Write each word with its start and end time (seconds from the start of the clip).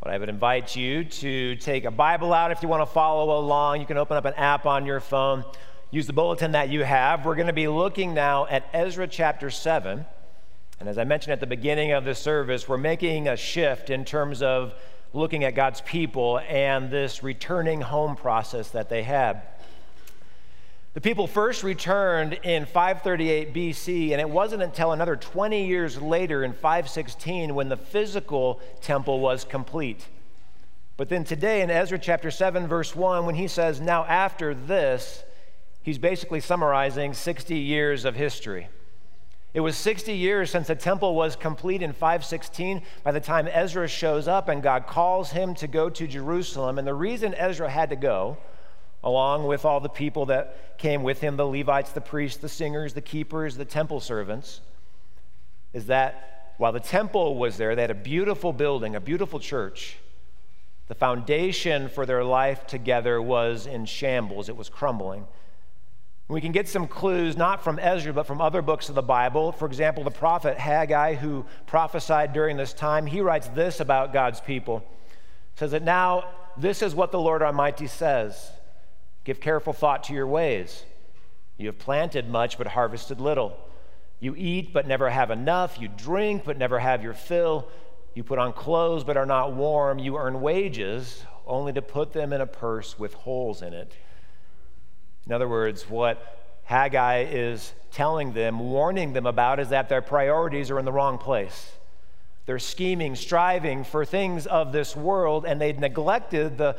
But 0.00 0.12
I 0.12 0.18
would 0.18 0.30
invite 0.30 0.76
you 0.76 1.04
to 1.04 1.56
take 1.56 1.84
a 1.84 1.90
Bible 1.90 2.32
out 2.32 2.52
if 2.52 2.62
you 2.62 2.68
want 2.68 2.80
to 2.80 2.86
follow 2.86 3.38
along. 3.38 3.80
You 3.80 3.86
can 3.86 3.98
open 3.98 4.16
up 4.16 4.24
an 4.24 4.32
app 4.32 4.64
on 4.64 4.86
your 4.86 4.98
phone, 4.98 5.44
use 5.90 6.06
the 6.06 6.14
bulletin 6.14 6.52
that 6.52 6.70
you 6.70 6.84
have. 6.84 7.26
We're 7.26 7.34
going 7.34 7.48
to 7.48 7.52
be 7.52 7.68
looking 7.68 8.14
now 8.14 8.46
at 8.46 8.64
Ezra 8.72 9.06
chapter 9.06 9.50
7. 9.50 10.06
And 10.80 10.88
as 10.88 10.96
I 10.96 11.04
mentioned 11.04 11.34
at 11.34 11.40
the 11.40 11.46
beginning 11.46 11.92
of 11.92 12.06
this 12.06 12.18
service, 12.18 12.66
we're 12.66 12.78
making 12.78 13.28
a 13.28 13.36
shift 13.36 13.90
in 13.90 14.06
terms 14.06 14.40
of 14.40 14.72
looking 15.12 15.44
at 15.44 15.54
God's 15.54 15.82
people 15.82 16.40
and 16.48 16.90
this 16.90 17.22
returning 17.22 17.82
home 17.82 18.16
process 18.16 18.70
that 18.70 18.88
they 18.88 19.02
had. 19.02 19.42
The 20.92 21.00
people 21.00 21.28
first 21.28 21.62
returned 21.62 22.32
in 22.42 22.66
538 22.66 23.54
BC, 23.54 24.10
and 24.10 24.20
it 24.20 24.28
wasn't 24.28 24.64
until 24.64 24.90
another 24.90 25.14
20 25.14 25.64
years 25.64 26.02
later 26.02 26.42
in 26.42 26.52
516 26.52 27.54
when 27.54 27.68
the 27.68 27.76
physical 27.76 28.60
temple 28.80 29.20
was 29.20 29.44
complete. 29.44 30.08
But 30.96 31.08
then 31.08 31.22
today 31.22 31.62
in 31.62 31.70
Ezra 31.70 31.96
chapter 31.96 32.32
7, 32.32 32.66
verse 32.66 32.96
1, 32.96 33.24
when 33.24 33.36
he 33.36 33.46
says, 33.46 33.80
Now 33.80 34.04
after 34.04 34.52
this, 34.52 35.22
he's 35.80 35.96
basically 35.96 36.40
summarizing 36.40 37.14
60 37.14 37.54
years 37.54 38.04
of 38.04 38.16
history. 38.16 38.66
It 39.54 39.60
was 39.60 39.76
60 39.76 40.12
years 40.12 40.50
since 40.50 40.66
the 40.66 40.74
temple 40.74 41.14
was 41.14 41.36
complete 41.36 41.82
in 41.82 41.92
516 41.92 42.82
by 43.04 43.12
the 43.12 43.20
time 43.20 43.48
Ezra 43.48 43.86
shows 43.86 44.26
up 44.26 44.48
and 44.48 44.60
God 44.60 44.88
calls 44.88 45.30
him 45.30 45.54
to 45.54 45.68
go 45.68 45.88
to 45.88 46.08
Jerusalem. 46.08 46.78
And 46.78 46.86
the 46.86 46.94
reason 46.94 47.32
Ezra 47.34 47.70
had 47.70 47.90
to 47.90 47.96
go 47.96 48.38
along 49.02 49.46
with 49.46 49.64
all 49.64 49.80
the 49.80 49.88
people 49.88 50.26
that 50.26 50.78
came 50.78 51.02
with 51.02 51.20
him 51.20 51.36
the 51.36 51.46
Levites, 51.46 51.92
the 51.92 52.00
priests, 52.00 52.38
the 52.38 52.48
singers, 52.48 52.94
the 52.94 53.00
keepers, 53.00 53.56
the 53.56 53.64
temple 53.64 54.00
servants 54.00 54.60
is 55.72 55.86
that 55.86 56.54
while 56.58 56.72
the 56.72 56.80
temple 56.80 57.36
was 57.36 57.56
there, 57.56 57.74
they 57.74 57.82
had 57.82 57.90
a 57.90 57.94
beautiful 57.94 58.52
building, 58.52 58.94
a 58.94 59.00
beautiful 59.00 59.40
church. 59.40 59.96
The 60.88 60.94
foundation 60.94 61.88
for 61.88 62.04
their 62.04 62.24
life 62.24 62.66
together 62.66 63.22
was 63.22 63.66
in 63.66 63.86
shambles, 63.86 64.48
it 64.48 64.56
was 64.56 64.68
crumbling. 64.68 65.26
We 66.28 66.40
can 66.40 66.52
get 66.52 66.68
some 66.68 66.86
clues 66.86 67.36
not 67.36 67.64
from 67.64 67.80
Ezra, 67.80 68.12
but 68.12 68.24
from 68.24 68.40
other 68.40 68.62
books 68.62 68.88
of 68.88 68.94
the 68.94 69.02
Bible. 69.02 69.50
For 69.50 69.66
example, 69.66 70.04
the 70.04 70.12
prophet 70.12 70.58
Haggai, 70.58 71.14
who 71.14 71.44
prophesied 71.66 72.32
during 72.32 72.56
this 72.56 72.72
time, 72.72 73.06
he 73.06 73.20
writes 73.20 73.48
this 73.48 73.80
about 73.80 74.12
God's 74.12 74.40
people. 74.40 74.84
says 75.56 75.72
that 75.72 75.82
now 75.82 76.24
this 76.56 76.82
is 76.82 76.94
what 76.94 77.10
the 77.10 77.18
Lord 77.18 77.42
Almighty 77.42 77.88
says 77.88 78.52
Give 79.24 79.40
careful 79.40 79.72
thought 79.72 80.04
to 80.04 80.14
your 80.14 80.26
ways. 80.26 80.84
You 81.56 81.66
have 81.66 81.78
planted 81.78 82.28
much, 82.28 82.56
but 82.56 82.68
harvested 82.68 83.20
little. 83.20 83.56
You 84.18 84.34
eat, 84.36 84.72
but 84.72 84.86
never 84.86 85.10
have 85.10 85.30
enough. 85.30 85.78
You 85.78 85.88
drink, 85.88 86.44
but 86.44 86.58
never 86.58 86.78
have 86.78 87.02
your 87.02 87.14
fill. 87.14 87.68
You 88.14 88.24
put 88.24 88.38
on 88.38 88.52
clothes, 88.52 89.04
but 89.04 89.16
are 89.16 89.26
not 89.26 89.52
warm. 89.54 89.98
You 89.98 90.16
earn 90.16 90.40
wages, 90.40 91.24
only 91.46 91.72
to 91.74 91.82
put 91.82 92.12
them 92.12 92.32
in 92.32 92.40
a 92.40 92.46
purse 92.46 92.98
with 92.98 93.14
holes 93.14 93.62
in 93.62 93.72
it. 93.72 93.92
In 95.26 95.32
other 95.32 95.48
words, 95.48 95.88
what 95.88 96.60
Haggai 96.64 97.26
is 97.30 97.72
telling 97.92 98.32
them, 98.32 98.58
warning 98.58 99.12
them 99.12 99.26
about, 99.26 99.60
is 99.60 99.68
that 99.68 99.88
their 99.88 100.02
priorities 100.02 100.70
are 100.70 100.78
in 100.78 100.84
the 100.84 100.92
wrong 100.92 101.18
place. 101.18 101.72
They're 102.46 102.58
scheming, 102.58 103.14
striving 103.16 103.84
for 103.84 104.04
things 104.04 104.46
of 104.46 104.72
this 104.72 104.96
world, 104.96 105.44
and 105.46 105.60
they'd 105.60 105.78
neglected 105.78 106.58
the 106.58 106.76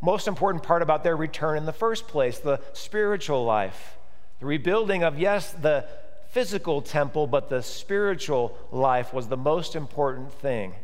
most 0.00 0.28
important 0.28 0.62
part 0.62 0.80
about 0.82 1.04
their 1.04 1.16
return 1.16 1.58
in 1.58 1.66
the 1.66 1.72
first 1.72 2.08
place 2.08 2.38
the 2.38 2.60
spiritual 2.72 3.44
life. 3.44 3.98
The 4.40 4.46
rebuilding 4.46 5.02
of, 5.02 5.18
yes, 5.18 5.52
the 5.52 5.86
physical 6.30 6.80
temple, 6.80 7.26
but 7.26 7.50
the 7.50 7.62
spiritual 7.62 8.56
life 8.70 9.12
was 9.12 9.28
the 9.28 9.36
most 9.36 9.76
important 9.76 10.32
thing. 10.32 10.74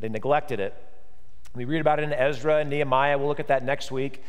They 0.00 0.08
neglected 0.08 0.60
it. 0.60 0.74
We 1.54 1.64
read 1.64 1.80
about 1.80 1.98
it 1.98 2.02
in 2.02 2.12
Ezra 2.12 2.58
and 2.58 2.68
Nehemiah. 2.68 3.16
We'll 3.16 3.28
look 3.28 3.40
at 3.40 3.48
that 3.48 3.64
next 3.64 3.90
week. 3.90 4.22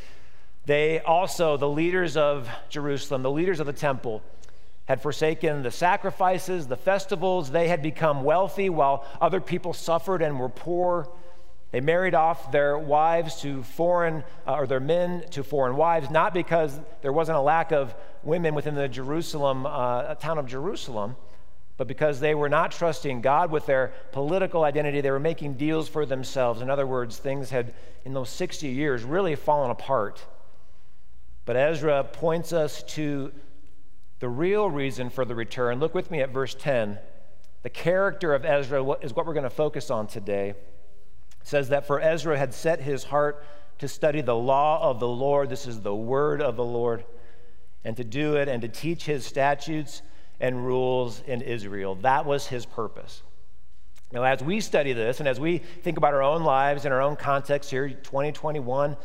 They 0.66 1.02
also, 1.02 1.58
the 1.58 1.68
leaders 1.68 2.16
of 2.16 2.50
Jerusalem, 2.70 3.24
the 3.24 3.32
leaders 3.32 3.60
of 3.60 3.68
the 3.68 3.74
temple, 3.74 4.22
had 4.86 5.02
forsaken 5.02 5.64
the 5.64 5.72
sacrifices, 5.72 6.68
the 6.68 6.76
festivals. 6.76 7.52
They 7.52 7.68
had 7.68 7.82
become 7.82 8.24
wealthy 8.24 8.70
while 8.70 9.06
other 9.22 9.40
people 9.40 9.74
suffered 9.74 10.22
and 10.22 10.40
were 10.40 10.50
poor. 10.50 11.10
They 11.72 11.82
married 11.82 12.14
off 12.14 12.52
their 12.52 12.78
wives 12.78 13.42
to 13.42 13.64
foreign, 13.64 14.24
uh, 14.46 14.54
or 14.54 14.68
their 14.68 14.80
men 14.80 15.26
to 15.32 15.44
foreign 15.44 15.76
wives, 15.76 16.10
not 16.12 16.34
because 16.34 16.80
there 17.02 17.14
wasn't 17.14 17.38
a 17.38 17.42
lack 17.42 17.72
of 17.72 17.96
women 18.22 18.54
within 18.54 18.76
the 18.76 18.88
Jerusalem, 18.88 19.66
uh, 19.66 20.14
town 20.16 20.38
of 20.38 20.46
Jerusalem, 20.46 21.16
but 21.78 21.88
because 21.88 22.20
they 22.20 22.36
were 22.36 22.50
not 22.50 22.72
trusting 22.72 23.22
God 23.22 23.50
with 23.50 23.66
their 23.66 23.94
political 24.12 24.64
identity. 24.64 25.02
They 25.02 25.10
were 25.10 25.20
making 25.20 25.56
deals 25.56 25.90
for 25.90 26.06
themselves. 26.06 26.62
In 26.62 26.70
other 26.70 26.86
words, 26.86 27.18
things 27.18 27.50
had, 27.50 27.74
in 28.06 28.14
those 28.14 28.30
60 28.30 28.68
years, 28.68 29.04
really 29.04 29.36
fallen 29.36 29.72
apart. 29.72 30.24
But 31.46 31.56
Ezra 31.56 32.04
points 32.04 32.54
us 32.54 32.84
to 32.84 33.32
the 34.24 34.30
real 34.30 34.70
reason 34.70 35.10
for 35.10 35.26
the 35.26 35.36
return. 35.36 35.82
Look 35.82 35.94
with 35.94 36.10
me 36.10 36.22
at 36.22 36.30
verse 36.30 36.56
10. 36.56 36.98
The 37.64 37.70
character 37.70 38.34
of 38.34 38.46
Ezra 38.46 38.82
is 39.02 39.14
what 39.14 39.26
we're 39.26 39.34
going 39.34 39.44
to 39.44 39.50
focus 39.50 39.92
on 39.92 40.08
today. 40.08 40.52
It 40.52 40.58
says 41.44 41.68
that 41.68 41.86
for 41.86 42.00
Ezra 42.00 42.38
had 42.38 42.54
set 42.54 42.80
his 42.80 43.04
heart 43.04 43.46
to 43.80 43.90
study 43.90 44.22
the 44.22 44.34
law 44.34 44.90
of 44.90 45.02
the 45.02 45.10
Lord, 45.10 45.50
this 45.50 45.68
is 45.68 45.82
the 45.82 45.94
word 45.94 46.42
of 46.42 46.56
the 46.56 46.64
Lord, 46.64 47.04
and 47.84 47.98
to 47.98 48.06
do 48.06 48.38
it 48.38 48.48
and 48.48 48.62
to 48.62 48.70
teach 48.70 49.04
his 49.04 49.26
statutes 49.26 50.02
and 50.40 50.66
rules 50.66 51.22
in 51.28 51.42
Israel. 51.42 51.96
That 51.96 52.26
was 52.26 52.48
his 52.48 52.66
purpose. 52.66 53.24
Now, 54.14 54.24
as 54.24 54.42
we 54.42 54.62
study 54.62 54.94
this 54.94 55.20
and 55.20 55.28
as 55.28 55.38
we 55.38 55.58
think 55.58 55.98
about 55.98 56.14
our 56.14 56.24
own 56.24 56.46
lives 56.46 56.86
and 56.86 56.94
our 56.94 57.02
own 57.02 57.18
context 57.18 57.70
here, 57.70 57.90
2021, 57.90 58.96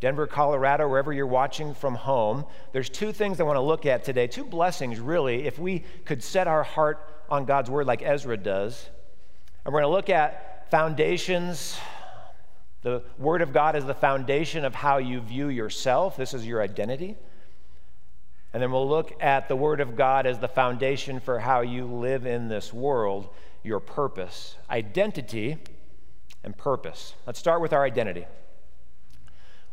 Denver, 0.00 0.26
Colorado, 0.26 0.88
wherever 0.88 1.12
you're 1.12 1.26
watching 1.26 1.74
from 1.74 1.94
home, 1.94 2.44
there's 2.72 2.88
two 2.88 3.12
things 3.12 3.40
I 3.40 3.44
want 3.44 3.56
to 3.56 3.62
look 3.62 3.84
at 3.84 4.04
today, 4.04 4.28
two 4.28 4.44
blessings 4.44 5.00
really, 5.00 5.46
if 5.46 5.58
we 5.58 5.84
could 6.04 6.22
set 6.22 6.46
our 6.46 6.62
heart 6.62 7.24
on 7.28 7.44
God's 7.44 7.68
word 7.68 7.86
like 7.86 8.02
Ezra 8.02 8.36
does. 8.36 8.88
And 9.64 9.74
we're 9.74 9.80
going 9.80 9.90
to 9.90 9.96
look 9.96 10.08
at 10.08 10.70
foundations. 10.70 11.76
The 12.82 13.02
word 13.18 13.42
of 13.42 13.52
God 13.52 13.74
is 13.74 13.84
the 13.84 13.94
foundation 13.94 14.64
of 14.64 14.74
how 14.74 14.98
you 14.98 15.20
view 15.20 15.48
yourself, 15.48 16.16
this 16.16 16.32
is 16.32 16.46
your 16.46 16.62
identity. 16.62 17.16
And 18.52 18.62
then 18.62 18.72
we'll 18.72 18.88
look 18.88 19.12
at 19.22 19.48
the 19.48 19.56
word 19.56 19.80
of 19.80 19.94
God 19.94 20.26
as 20.26 20.38
the 20.38 20.48
foundation 20.48 21.20
for 21.20 21.38
how 21.38 21.60
you 21.60 21.86
live 21.86 22.24
in 22.24 22.48
this 22.48 22.72
world, 22.72 23.28
your 23.62 23.80
purpose, 23.80 24.56
identity, 24.70 25.58
and 26.44 26.56
purpose. 26.56 27.14
Let's 27.26 27.38
start 27.38 27.60
with 27.60 27.72
our 27.72 27.84
identity. 27.84 28.26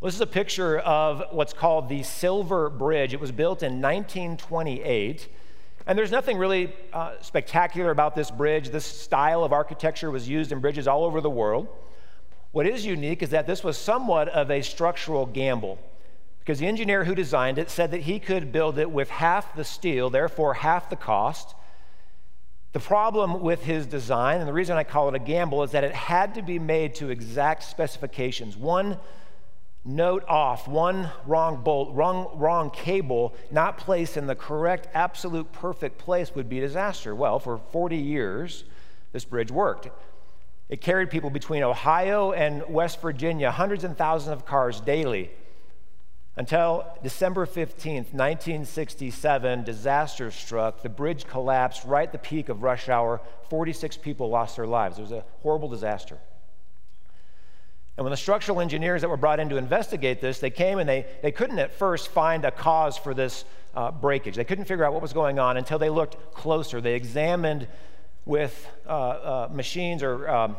This 0.02 0.14
is 0.14 0.22
a 0.22 0.28
picture 0.28 0.80
of 0.80 1.24
what's 1.32 1.54
called 1.54 1.88
the 1.88 2.04
Silver 2.04 2.70
Bridge. 2.70 3.14
It 3.14 3.20
was 3.20 3.32
built 3.32 3.64
in 3.64 3.82
1928. 3.82 5.28
And 5.88 5.98
there's 5.98 6.12
nothing 6.12 6.38
really 6.38 6.74
uh, 6.92 7.14
spectacular 7.22 7.92
about 7.92 8.14
this 8.14 8.30
bridge. 8.30 8.70
This 8.70 8.86
style 8.86 9.44
of 9.44 9.54
architecture 9.54 10.12
was 10.12 10.28
used 10.28 10.52
in 10.52 10.60
bridges 10.60 10.88
all 10.88 11.06
over 11.06 11.22
the 11.22 11.30
world. 11.30 11.70
What 12.52 12.68
is 12.68 12.86
unique 12.86 13.24
is 13.24 13.30
that 13.30 13.48
this 13.48 13.64
was 13.64 13.78
somewhat 13.78 14.28
of 14.30 14.52
a 14.52 14.62
structural 14.62 15.26
gamble 15.26 15.80
because 16.40 16.60
the 16.60 16.68
engineer 16.68 17.06
who 17.06 17.16
designed 17.16 17.58
it 17.58 17.70
said 17.70 17.92
that 17.92 18.02
he 18.02 18.20
could 18.20 18.52
build 18.52 18.78
it 18.78 18.92
with 18.92 19.10
half 19.10 19.56
the 19.56 19.64
steel, 19.64 20.10
therefore 20.10 20.56
half 20.56 20.90
the 20.90 20.96
cost. 20.96 21.56
The 22.74 22.80
problem 22.80 23.42
with 23.42 23.64
his 23.64 23.88
design, 23.88 24.40
and 24.40 24.48
the 24.48 24.54
reason 24.54 24.76
I 24.76 24.84
call 24.84 25.08
it 25.08 25.16
a 25.16 25.20
gamble, 25.20 25.64
is 25.64 25.72
that 25.72 25.86
it 25.86 25.96
had 25.96 26.36
to 26.36 26.42
be 26.42 26.60
made 26.60 26.96
to 26.96 27.10
exact 27.10 27.64
specifications. 27.64 28.58
One 28.58 28.98
note 29.86 30.26
off, 30.28 30.68
one 30.68 31.12
wrong 31.28 31.62
bolt, 31.64 31.94
wrong, 31.94 32.32
wrong 32.34 32.72
cable, 32.72 33.36
not 33.52 33.78
placed 33.78 34.18
in 34.18 34.26
the 34.26 34.36
correct, 34.36 34.88
absolute 34.94 35.52
perfect 35.52 36.00
place 36.00 36.34
would 36.34 36.50
be 36.50 36.60
disaster. 36.60 37.14
Well, 37.14 37.40
for 37.40 37.60
40 37.72 37.96
years, 37.96 38.64
this 39.14 39.24
bridge 39.24 39.52
worked. 39.52 39.90
It 40.68 40.82
carried 40.82 41.12
people 41.12 41.30
between 41.30 41.62
Ohio 41.62 42.32
and 42.32 42.64
West 42.68 43.00
Virginia, 43.00 43.52
hundreds 43.52 43.84
and 43.84 43.96
thousands 43.96 44.34
of 44.34 44.46
cars 44.46 44.82
daily. 44.82 45.30
Until 46.38 46.86
December 47.02 47.46
15th, 47.46 48.12
1967, 48.12 49.64
disaster 49.64 50.32
struck. 50.32 50.82
The 50.82 50.90
bridge 50.90 51.28
collapsed 51.28 51.86
right 51.86 52.08
at 52.08 52.12
the 52.12 52.18
peak 52.18 52.50
of 52.50 52.64
rush 52.64 52.90
hour. 52.90 53.22
46 53.50 53.98
people 53.98 54.30
lost 54.30 54.58
their 54.58 54.68
lives. 54.68 54.98
It 54.98 55.04
was 55.04 55.12
a 55.12 55.24
horrible 55.44 55.70
disaster. 55.70 56.18
And 57.98 58.04
when 58.04 58.12
the 58.12 58.18
structural 58.18 58.60
engineers 58.60 59.02
that 59.02 59.10
were 59.10 59.18
brought 59.18 59.40
in 59.40 59.48
to 59.50 59.58
investigate 59.58 60.20
this, 60.20 60.40
they 60.40 60.50
came 60.50 60.80
and 60.80 60.90
they, 60.90 61.06
they 61.22 61.32
couldn't 61.32 61.60
at 61.60 61.74
first 61.74 62.10
find 62.10 62.44
a 62.44 62.52
cause 62.52 62.98
for 62.98 63.14
this 63.14 63.46
uh, 63.74 63.92
breakage. 63.92 64.36
They 64.36 64.44
couldn't 64.44 64.66
figure 64.66 64.84
out 64.84 64.94
what 64.94 65.02
was 65.02 65.14
going 65.14 65.40
on 65.40 65.56
until 65.58 65.80
they 65.80 65.90
looked 65.90 66.34
closer. 66.34 66.82
They 66.82 66.96
examined 66.96 67.68
with 68.26 68.68
uh, 68.86 68.90
uh, 68.90 69.50
machines 69.52 70.04
or 70.04 70.30
um, 70.30 70.58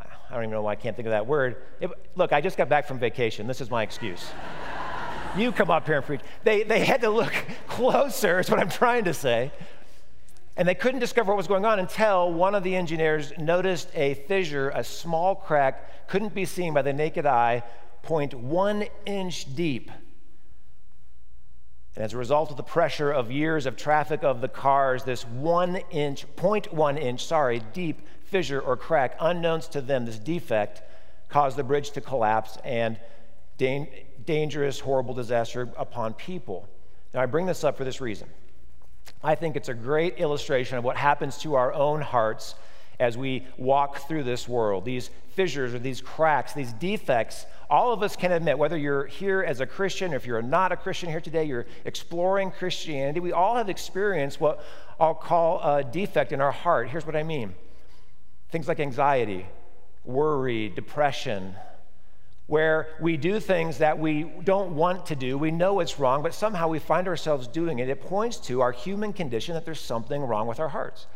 I 0.00 0.34
don't 0.34 0.42
even 0.42 0.50
know 0.50 0.62
why 0.62 0.72
I 0.72 0.76
can't 0.76 0.96
think 0.96 1.06
of 1.06 1.12
that 1.12 1.26
word. 1.26 1.56
It, 1.80 1.90
look, 2.16 2.32
I 2.32 2.40
just 2.40 2.56
got 2.56 2.68
back 2.68 2.86
from 2.86 2.98
vacation. 2.98 3.46
This 3.46 3.60
is 3.60 3.70
my 3.70 3.82
excuse. 3.82 4.26
you 5.36 5.52
come 5.52 5.70
up 5.70 5.86
here 5.86 5.96
and 5.96 6.04
preach. 6.04 6.20
They, 6.42 6.64
they 6.64 6.84
had 6.84 7.00
to 7.02 7.10
look 7.10 7.32
closer, 7.68 8.40
is 8.40 8.50
what 8.50 8.58
I'm 8.58 8.70
trying 8.70 9.04
to 9.04 9.14
say. 9.14 9.52
And 10.56 10.66
they 10.66 10.74
couldn't 10.74 11.00
discover 11.00 11.32
what 11.32 11.36
was 11.36 11.48
going 11.48 11.66
on 11.66 11.78
until 11.78 12.32
one 12.32 12.54
of 12.54 12.62
the 12.62 12.74
engineers 12.74 13.32
noticed 13.36 13.90
a 13.94 14.14
fissure, 14.14 14.70
a 14.70 14.82
small 14.82 15.34
crack, 15.34 16.08
couldn't 16.08 16.34
be 16.34 16.46
seen 16.46 16.72
by 16.72 16.82
the 16.82 16.94
naked 16.94 17.26
eye, 17.26 17.62
point 18.02 18.32
one 18.32 18.86
inch 19.04 19.54
deep. 19.54 19.90
And 21.94 22.04
as 22.04 22.12
a 22.12 22.18
result 22.18 22.50
of 22.50 22.56
the 22.56 22.62
pressure 22.62 23.10
of 23.10 23.30
years 23.30 23.66
of 23.66 23.76
traffic 23.76 24.22
of 24.22 24.40
the 24.40 24.48
cars, 24.48 25.04
this 25.04 25.26
one 25.26 25.76
inch, 25.90 26.26
0.1 26.36 26.98
inch, 26.98 27.24
sorry, 27.24 27.60
deep 27.72 28.06
fissure 28.24 28.60
or 28.60 28.76
crack, 28.76 29.16
unknowns 29.20 29.68
to 29.68 29.80
them, 29.80 30.04
this 30.04 30.18
defect 30.18 30.82
caused 31.28 31.56
the 31.56 31.64
bridge 31.64 31.90
to 31.90 32.00
collapse 32.00 32.58
and 32.64 32.98
da- 33.58 34.06
dangerous, 34.24 34.80
horrible 34.80 35.14
disaster 35.14 35.70
upon 35.76 36.14
people. 36.14 36.68
Now, 37.14 37.22
I 37.22 37.26
bring 37.26 37.46
this 37.46 37.64
up 37.64 37.76
for 37.76 37.84
this 37.84 38.00
reason. 38.00 38.28
I 39.22 39.34
think 39.34 39.56
it's 39.56 39.68
a 39.68 39.74
great 39.74 40.18
illustration 40.18 40.78
of 40.78 40.84
what 40.84 40.96
happens 40.96 41.38
to 41.38 41.54
our 41.54 41.72
own 41.72 42.00
hearts 42.00 42.54
as 42.98 43.16
we 43.16 43.46
walk 43.58 44.08
through 44.08 44.22
this 44.24 44.48
world. 44.48 44.84
These 44.84 45.10
fissures 45.34 45.74
or 45.74 45.78
these 45.78 46.00
cracks, 46.00 46.52
these 46.54 46.72
defects, 46.72 47.46
all 47.68 47.92
of 47.92 48.02
us 48.02 48.16
can 48.16 48.32
admit, 48.32 48.58
whether 48.58 48.76
you're 48.76 49.06
here 49.06 49.42
as 49.42 49.60
a 49.60 49.66
Christian 49.66 50.12
or 50.12 50.16
if 50.16 50.26
you're 50.26 50.40
not 50.40 50.72
a 50.72 50.76
Christian 50.76 51.10
here 51.10 51.20
today, 51.20 51.44
you're 51.44 51.66
exploring 51.84 52.50
Christianity, 52.50 53.20
we 53.20 53.32
all 53.32 53.56
have 53.56 53.68
experienced 53.68 54.40
what 54.40 54.64
I'll 54.98 55.14
call 55.14 55.60
a 55.60 55.84
defect 55.84 56.32
in 56.32 56.40
our 56.40 56.52
heart. 56.52 56.88
Here's 56.88 57.06
what 57.06 57.16
I 57.16 57.22
mean 57.22 57.54
things 58.50 58.68
like 58.68 58.80
anxiety, 58.80 59.44
worry, 60.04 60.68
depression, 60.68 61.54
where 62.46 62.88
we 63.00 63.16
do 63.16 63.40
things 63.40 63.78
that 63.78 63.98
we 63.98 64.22
don't 64.44 64.76
want 64.76 65.06
to 65.06 65.16
do. 65.16 65.36
We 65.36 65.50
know 65.50 65.80
it's 65.80 65.98
wrong, 65.98 66.22
but 66.22 66.32
somehow 66.32 66.68
we 66.68 66.78
find 66.78 67.08
ourselves 67.08 67.48
doing 67.48 67.80
it. 67.80 67.88
It 67.88 68.00
points 68.00 68.36
to 68.38 68.60
our 68.60 68.72
human 68.72 69.12
condition 69.12 69.54
that 69.54 69.64
there's 69.64 69.80
something 69.80 70.22
wrong 70.22 70.46
with 70.46 70.60
our 70.60 70.68
hearts. 70.68 71.06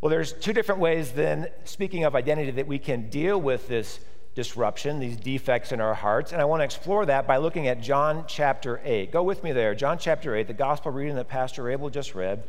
Well, 0.00 0.10
there's 0.10 0.32
two 0.32 0.52
different 0.52 0.80
ways, 0.80 1.12
then, 1.12 1.48
speaking 1.64 2.04
of 2.04 2.14
identity, 2.14 2.50
that 2.52 2.66
we 2.66 2.78
can 2.78 3.08
deal 3.10 3.40
with 3.40 3.68
this 3.68 4.00
disruption, 4.34 5.00
these 5.00 5.16
defects 5.16 5.70
in 5.70 5.80
our 5.80 5.94
hearts. 5.94 6.32
And 6.32 6.40
I 6.40 6.44
want 6.44 6.60
to 6.60 6.64
explore 6.64 7.06
that 7.06 7.26
by 7.26 7.36
looking 7.36 7.68
at 7.68 7.80
John 7.80 8.24
chapter 8.26 8.80
8. 8.84 9.12
Go 9.12 9.22
with 9.22 9.44
me 9.44 9.52
there. 9.52 9.74
John 9.74 9.98
chapter 9.98 10.34
8, 10.34 10.46
the 10.46 10.54
gospel 10.54 10.92
reading 10.92 11.14
that 11.16 11.28
Pastor 11.28 11.70
Abel 11.70 11.90
just 11.90 12.14
read. 12.14 12.42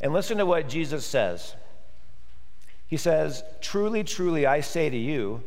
And 0.00 0.12
listen 0.12 0.38
to 0.38 0.46
what 0.46 0.68
Jesus 0.68 1.06
says. 1.06 1.54
He 2.86 2.96
says, 2.96 3.42
Truly, 3.60 4.04
truly, 4.04 4.46
I 4.46 4.60
say 4.60 4.90
to 4.90 4.96
you, 4.96 5.42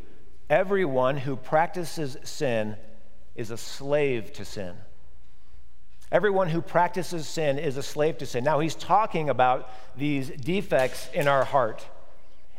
everyone 0.50 1.16
who 1.16 1.36
practices 1.36 2.18
sin 2.24 2.76
is 3.36 3.50
a 3.50 3.56
slave 3.56 4.32
to 4.34 4.44
sin. 4.44 4.74
Everyone 6.12 6.48
who 6.48 6.60
practices 6.60 7.28
sin 7.28 7.58
is 7.58 7.76
a 7.76 7.82
slave 7.84 8.18
to 8.18 8.26
sin. 8.26 8.42
Now, 8.42 8.58
he's 8.58 8.74
talking 8.74 9.30
about 9.30 9.70
these 9.96 10.28
defects 10.28 11.08
in 11.14 11.28
our 11.28 11.44
heart. 11.44 11.86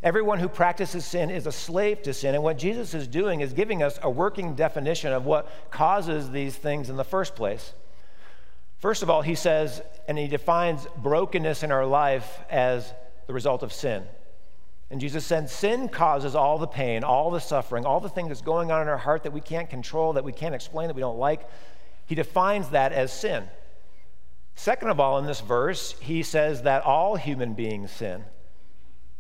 Everyone 0.02 0.40
who 0.40 0.48
practices 0.48 1.06
sin 1.06 1.30
is 1.30 1.46
a 1.46 1.52
slave 1.52 2.02
to 2.04 2.14
sin. 2.14 2.34
And 2.34 2.44
what 2.44 2.58
Jesus 2.58 2.94
is 2.94 3.08
doing 3.08 3.42
is 3.42 3.52
giving 3.52 3.84
us 3.84 4.00
a 4.02 4.10
working 4.10 4.56
definition 4.56 5.12
of 5.12 5.26
what 5.26 5.52
causes 5.70 6.32
these 6.32 6.56
things 6.56 6.90
in 6.90 6.96
the 6.96 7.04
first 7.04 7.36
place. 7.36 7.74
First 8.80 9.04
of 9.04 9.10
all, 9.10 9.22
he 9.22 9.36
says, 9.36 9.82
and 10.08 10.18
he 10.18 10.28
defines 10.28 10.88
brokenness 10.98 11.62
in 11.62 11.72
our 11.72 11.86
life 11.86 12.40
as 12.50 12.92
the 13.28 13.34
result 13.34 13.64
of 13.64 13.74
sin. 13.74 14.04
And 14.92 15.00
Jesus 15.00 15.26
said, 15.26 15.50
Sin 15.50 15.88
causes 15.88 16.36
all 16.36 16.58
the 16.58 16.68
pain, 16.68 17.06
all 17.06 17.32
the 17.32 17.40
suffering, 17.40 17.86
all 17.86 18.02
the 18.02 18.10
things 18.10 18.28
that's 18.28 18.42
going 18.42 18.72
on 18.72 18.82
in 18.82 18.90
our 18.90 18.98
heart 18.98 19.24
that 19.24 19.32
we 19.32 19.40
can't 19.40 19.70
control, 19.70 20.14
that 20.14 20.26
we 20.26 20.34
can't 20.34 20.54
explain, 20.54 20.88
that 20.88 20.96
we 20.96 21.02
don't 21.02 21.18
like. 21.18 21.48
He 22.06 22.14
defines 22.14 22.70
that 22.70 22.92
as 22.92 23.14
sin. 23.14 23.46
Second 24.56 24.90
of 24.90 25.00
all, 25.00 25.18
in 25.18 25.26
this 25.26 25.40
verse, 25.40 25.96
he 26.02 26.24
says 26.24 26.64
that 26.64 26.84
all 26.84 27.16
human 27.16 27.54
beings 27.54 27.90
sin. 27.90 28.26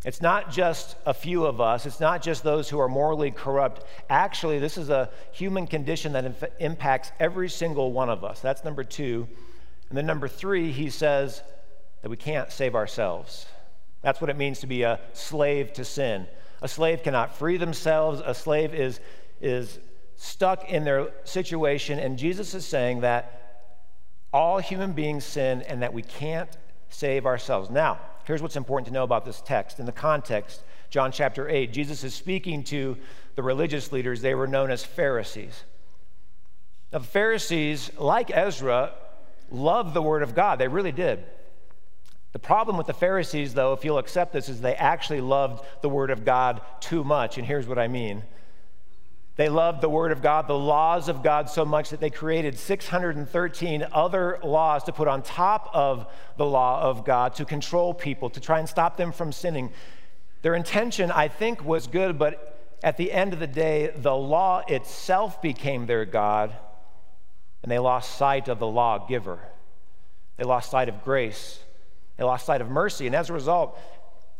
It's 0.03 0.21
not 0.21 0.51
just 0.51 0.97
a 1.05 1.13
few 1.13 1.45
of 1.45 1.61
us, 1.61 1.85
it's 1.85 2.01
not 2.01 2.21
just 2.21 2.43
those 2.43 2.67
who 2.67 2.79
are 2.79 2.89
morally 2.89 3.31
corrupt. 3.31 3.85
Actually, 4.09 4.59
this 4.59 4.77
is 4.77 4.89
a 4.89 5.09
human 5.31 5.67
condition 5.67 6.11
that 6.13 6.25
inf- 6.25 6.43
impacts 6.59 7.13
every 7.17 7.47
single 7.47 7.93
one 7.93 8.09
of 8.09 8.25
us. 8.25 8.41
That's 8.41 8.65
number 8.65 8.83
two. 8.83 9.27
And 9.87 9.97
then 9.97 10.05
number 10.05 10.27
three, 10.27 10.71
he 10.71 10.89
says 10.89 11.41
that 12.01 12.09
we 12.09 12.17
can't 12.17 12.51
save 12.51 12.75
ourselves. 12.75 13.45
That's 14.01 14.19
what 14.19 14.29
it 14.29 14.37
means 14.37 14.59
to 14.59 14.67
be 14.67 14.83
a 14.83 14.99
slave 15.13 15.73
to 15.73 15.85
sin. 15.85 16.27
A 16.61 16.67
slave 16.67 17.03
cannot 17.03 17.35
free 17.35 17.57
themselves, 17.57 18.21
a 18.23 18.33
slave 18.33 18.73
is, 18.73 18.99
is 19.41 19.79
stuck 20.15 20.69
in 20.69 20.83
their 20.83 21.09
situation. 21.23 21.99
And 21.99 22.17
Jesus 22.17 22.53
is 22.53 22.65
saying 22.65 23.01
that 23.01 23.67
all 24.31 24.59
human 24.59 24.93
beings 24.93 25.25
sin 25.25 25.61
and 25.63 25.81
that 25.81 25.93
we 25.93 26.01
can't 26.01 26.49
save 26.89 27.25
ourselves. 27.25 27.69
Now, 27.69 27.99
here's 28.25 28.41
what's 28.41 28.55
important 28.55 28.87
to 28.87 28.93
know 28.93 29.03
about 29.03 29.25
this 29.25 29.41
text. 29.41 29.79
In 29.79 29.85
the 29.85 29.91
context, 29.91 30.61
John 30.89 31.11
chapter 31.11 31.49
8, 31.49 31.73
Jesus 31.73 32.03
is 32.03 32.13
speaking 32.13 32.63
to 32.65 32.97
the 33.35 33.43
religious 33.43 33.91
leaders. 33.91 34.21
They 34.21 34.35
were 34.35 34.47
known 34.47 34.71
as 34.71 34.83
Pharisees. 34.83 35.63
Now, 36.91 36.99
the 36.99 37.05
Pharisees, 37.05 37.91
like 37.97 38.29
Ezra, 38.31 38.93
loved 39.49 39.93
the 39.93 40.01
Word 40.01 40.23
of 40.23 40.35
God. 40.35 40.59
They 40.59 40.67
really 40.67 40.91
did. 40.91 41.23
The 42.33 42.39
problem 42.39 42.77
with 42.77 42.87
the 42.87 42.93
Pharisees, 42.93 43.53
though, 43.53 43.73
if 43.73 43.83
you'll 43.83 43.97
accept 43.97 44.31
this, 44.31 44.47
is 44.47 44.61
they 44.61 44.75
actually 44.75 45.21
loved 45.21 45.65
the 45.81 45.89
Word 45.89 46.11
of 46.11 46.23
God 46.23 46.61
too 46.79 47.03
much. 47.03 47.37
And 47.37 47.45
here's 47.45 47.67
what 47.67 47.77
I 47.77 47.87
mean 47.87 48.23
they 49.37 49.49
loved 49.49 49.81
the 49.81 49.89
Word 49.89 50.11
of 50.11 50.21
God, 50.21 50.47
the 50.47 50.57
laws 50.57 51.07
of 51.07 51.23
God, 51.23 51.49
so 51.49 51.65
much 51.65 51.89
that 51.89 51.99
they 51.99 52.09
created 52.09 52.59
613 52.59 53.87
other 53.91 54.39
laws 54.43 54.83
to 54.83 54.91
put 54.91 55.07
on 55.07 55.23
top 55.23 55.69
of 55.73 56.05
the 56.37 56.45
law 56.45 56.81
of 56.81 57.05
God 57.05 57.35
to 57.35 57.45
control 57.45 57.93
people, 57.93 58.29
to 58.29 58.39
try 58.39 58.59
and 58.59 58.67
stop 58.67 58.97
them 58.97 59.11
from 59.11 59.31
sinning. 59.31 59.71
Their 60.41 60.53
intention, 60.53 61.11
I 61.11 61.27
think, 61.27 61.63
was 61.63 61.87
good, 61.87 62.19
but 62.19 62.77
at 62.83 62.97
the 62.97 63.11
end 63.11 63.33
of 63.33 63.39
the 63.39 63.47
day, 63.47 63.91
the 63.95 64.15
law 64.15 64.63
itself 64.67 65.41
became 65.41 65.85
their 65.85 66.05
God, 66.05 66.55
and 67.63 67.71
they 67.71 67.79
lost 67.79 68.17
sight 68.17 68.47
of 68.47 68.59
the 68.59 68.67
lawgiver. 68.67 69.39
They 70.37 70.43
lost 70.43 70.71
sight 70.71 70.89
of 70.89 71.03
grace. 71.03 71.59
They 72.21 72.25
lost 72.25 72.45
sight 72.45 72.61
of 72.61 72.69
mercy. 72.69 73.07
And 73.07 73.15
as 73.15 73.31
a 73.31 73.33
result, 73.33 73.79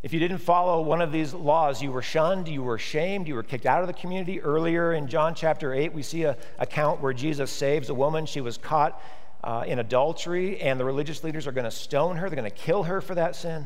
if 0.04 0.14
you 0.14 0.20
didn't 0.20 0.38
follow 0.38 0.82
one 0.82 1.02
of 1.02 1.12
these 1.12 1.34
laws, 1.34 1.82
you 1.82 1.92
were 1.92 2.04
shunned, 2.04 2.48
you 2.48 2.62
were 2.62 2.78
shamed, 2.78 3.28
you 3.28 3.34
were 3.34 3.42
kicked 3.42 3.66
out 3.66 3.82
of 3.82 3.88
the 3.88 3.94
community. 3.94 4.40
Earlier 4.40 4.94
in 4.94 5.08
John 5.08 5.34
chapter 5.34 5.74
8, 5.74 5.92
we 5.92 6.04
see 6.04 6.26
an 6.26 6.36
account 6.60 7.02
where 7.02 7.12
Jesus 7.12 7.50
saves 7.50 7.90
a 7.90 7.96
woman. 7.96 8.28
She 8.28 8.40
was 8.40 8.56
caught 8.56 9.02
uh, 9.44 9.64
in 9.66 9.80
adultery, 9.80 10.62
and 10.62 10.80
the 10.80 10.86
religious 10.86 11.24
leaders 11.24 11.48
are 11.48 11.52
going 11.52 11.66
to 11.66 11.72
stone 11.72 12.18
her, 12.18 12.30
they're 12.30 12.36
going 12.36 12.48
to 12.48 12.56
kill 12.56 12.84
her 12.84 13.02
for 13.02 13.16
that 13.16 13.36
sin. 13.36 13.66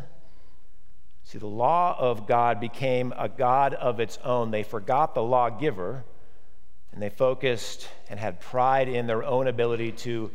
See, 1.25 1.37
the 1.37 1.45
law 1.47 1.97
of 1.99 2.25
God 2.25 2.61
became 2.61 3.13
a 3.17 3.27
God 3.27 3.73
of 3.73 3.99
its 3.99 4.17
own. 4.23 4.49
They 4.49 4.63
forgot 4.63 5.13
the 5.13 5.23
lawgiver, 5.23 6.05
and 6.93 7.03
they 7.03 7.09
focused 7.09 7.89
and 8.09 8.17
had 8.17 8.39
pride 8.39 8.87
in 8.87 9.07
their 9.07 9.25
own 9.25 9.47
ability 9.47 9.91
to 9.91 10.31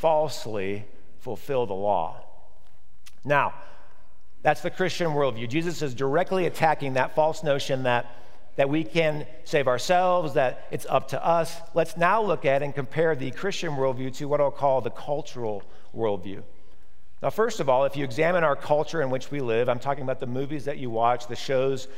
falsely 0.00 0.84
fulfill 1.20 1.66
the 1.66 1.74
law. 1.74 2.23
Now, 3.24 3.54
that's 4.42 4.60
the 4.60 4.70
Christian 4.70 5.08
worldview. 5.08 5.48
Jesus 5.48 5.80
is 5.80 5.94
directly 5.94 6.46
attacking 6.46 6.94
that 6.94 7.14
false 7.14 7.42
notion 7.42 7.84
that, 7.84 8.14
that 8.56 8.68
we 8.68 8.84
can 8.84 9.26
save 9.44 9.66
ourselves, 9.66 10.34
that 10.34 10.66
it's 10.70 10.86
up 10.88 11.08
to 11.08 11.24
us. 11.24 11.56
Let's 11.72 11.96
now 11.96 12.22
look 12.22 12.44
at 12.44 12.62
and 12.62 12.74
compare 12.74 13.16
the 13.16 13.30
Christian 13.30 13.72
worldview 13.72 14.14
to 14.16 14.28
what 14.28 14.40
I'll 14.40 14.50
call 14.50 14.82
the 14.82 14.90
cultural 14.90 15.62
worldview. 15.96 16.42
Now, 17.22 17.30
first 17.30 17.60
of 17.60 17.70
all, 17.70 17.86
if 17.86 17.96
you 17.96 18.04
examine 18.04 18.44
our 18.44 18.54
culture 18.54 19.00
in 19.00 19.08
which 19.08 19.30
we 19.30 19.40
live, 19.40 19.70
I'm 19.70 19.78
talking 19.78 20.02
about 20.02 20.20
the 20.20 20.26
movies 20.26 20.66
that 20.66 20.76
you 20.76 20.90
watch, 20.90 21.26
the 21.26 21.36
shows 21.36 21.88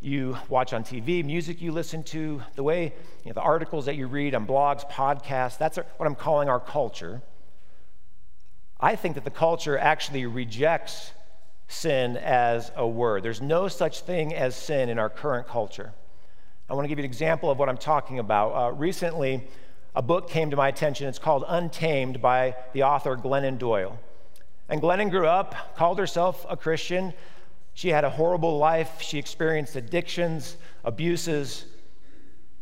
you 0.00 0.36
watch 0.48 0.72
on 0.72 0.82
TV, 0.82 1.24
music 1.24 1.62
you 1.62 1.70
listen 1.70 2.02
to, 2.02 2.42
the 2.56 2.64
way, 2.64 2.92
you 3.22 3.30
know, 3.30 3.34
the 3.34 3.40
articles 3.40 3.86
that 3.86 3.94
you 3.94 4.08
read 4.08 4.34
on 4.34 4.44
blogs, 4.44 4.84
podcasts, 4.90 5.56
that's 5.56 5.76
what 5.76 6.06
I'm 6.06 6.16
calling 6.16 6.48
our 6.48 6.58
culture. 6.58 7.22
I 8.82 8.96
think 8.96 9.14
that 9.14 9.22
the 9.22 9.30
culture 9.30 9.78
actually 9.78 10.26
rejects 10.26 11.12
sin 11.68 12.16
as 12.16 12.72
a 12.74 12.86
word. 12.86 13.22
There's 13.22 13.40
no 13.40 13.68
such 13.68 14.00
thing 14.00 14.34
as 14.34 14.56
sin 14.56 14.88
in 14.88 14.98
our 14.98 15.08
current 15.08 15.46
culture. 15.46 15.92
I 16.68 16.74
want 16.74 16.84
to 16.84 16.88
give 16.88 16.98
you 16.98 17.04
an 17.04 17.10
example 17.10 17.48
of 17.48 17.60
what 17.60 17.68
I'm 17.68 17.78
talking 17.78 18.18
about. 18.18 18.48
Uh, 18.50 18.72
recently, 18.72 19.46
a 19.94 20.02
book 20.02 20.28
came 20.28 20.50
to 20.50 20.56
my 20.56 20.66
attention. 20.66 21.06
It's 21.06 21.20
called 21.20 21.44
Untamed 21.46 22.20
by 22.20 22.56
the 22.72 22.82
author 22.82 23.16
Glennon 23.16 23.56
Doyle. 23.56 24.00
And 24.68 24.82
Glennon 24.82 25.10
grew 25.10 25.28
up, 25.28 25.76
called 25.76 26.00
herself 26.00 26.44
a 26.48 26.56
Christian. 26.56 27.14
She 27.74 27.90
had 27.90 28.02
a 28.02 28.10
horrible 28.10 28.58
life. 28.58 29.00
She 29.00 29.18
experienced 29.18 29.76
addictions, 29.76 30.56
abuses, 30.84 31.66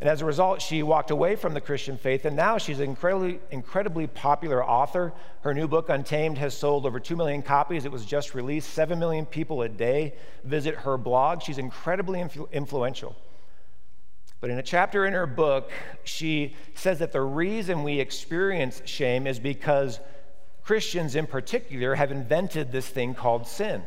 and 0.01 0.09
as 0.09 0.23
a 0.23 0.25
result, 0.25 0.63
she 0.63 0.83
walked 0.83 1.11
away 1.11 1.37
from 1.37 1.53
the 1.53 1.61
Christian 1.61 1.99
faith, 1.99 2.25
and 2.25 2.35
now 2.35 2.57
she's 2.57 2.81
an 2.81 2.89
incredibly, 2.89 3.39
incredibly 3.51 4.07
popular 4.07 4.65
author. 4.65 5.13
Her 5.43 5.53
new 5.53 5.69
book, 5.69 5.91
Untamed, 5.91 6.39
has 6.39 6.57
sold 6.57 6.87
over 6.87 6.99
2 6.99 7.17
million 7.17 7.43
copies. 7.43 7.85
It 7.85 7.93
was 7.93 8.07
just 8.07 8.35
released. 8.35 8.71
7 8.71 8.99
million 8.99 9.27
people 9.27 9.61
a 9.61 9.69
day 9.69 10.15
visit 10.43 10.75
her 10.75 10.97
blog. 10.97 11.43
She's 11.43 11.59
incredibly 11.59 12.19
influ- 12.19 12.51
influential. 12.51 13.15
But 14.41 14.49
in 14.49 14.59
a 14.59 14.63
chapter 14.63 15.05
in 15.05 15.13
her 15.13 15.27
book, 15.27 15.71
she 16.05 16.57
says 16.75 17.01
that 17.01 17.13
the 17.13 17.21
reason 17.21 17.83
we 17.83 18.01
experience 18.01 18.81
shame 18.87 19.27
is 19.27 19.39
because 19.39 20.01
Christians 20.63 21.15
in 21.15 21.27
particular 21.27 21.95
have 21.95 22.11
invented 22.11 22.73
this 22.73 22.89
thing 22.89 23.15
called 23.15 23.47
sin. 23.47 23.83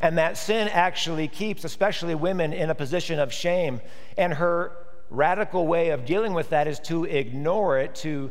And 0.00 0.16
that 0.16 0.38
sin 0.38 0.68
actually 0.68 1.28
keeps, 1.28 1.64
especially 1.64 2.14
women, 2.14 2.54
in 2.54 2.70
a 2.70 2.74
position 2.74 3.18
of 3.18 3.30
shame. 3.30 3.82
And 4.16 4.32
her 4.32 4.72
radical 5.10 5.66
way 5.66 5.90
of 5.90 6.04
dealing 6.04 6.34
with 6.34 6.50
that 6.50 6.66
is 6.66 6.78
to 6.80 7.04
ignore 7.04 7.78
it, 7.78 7.94
to 7.96 8.30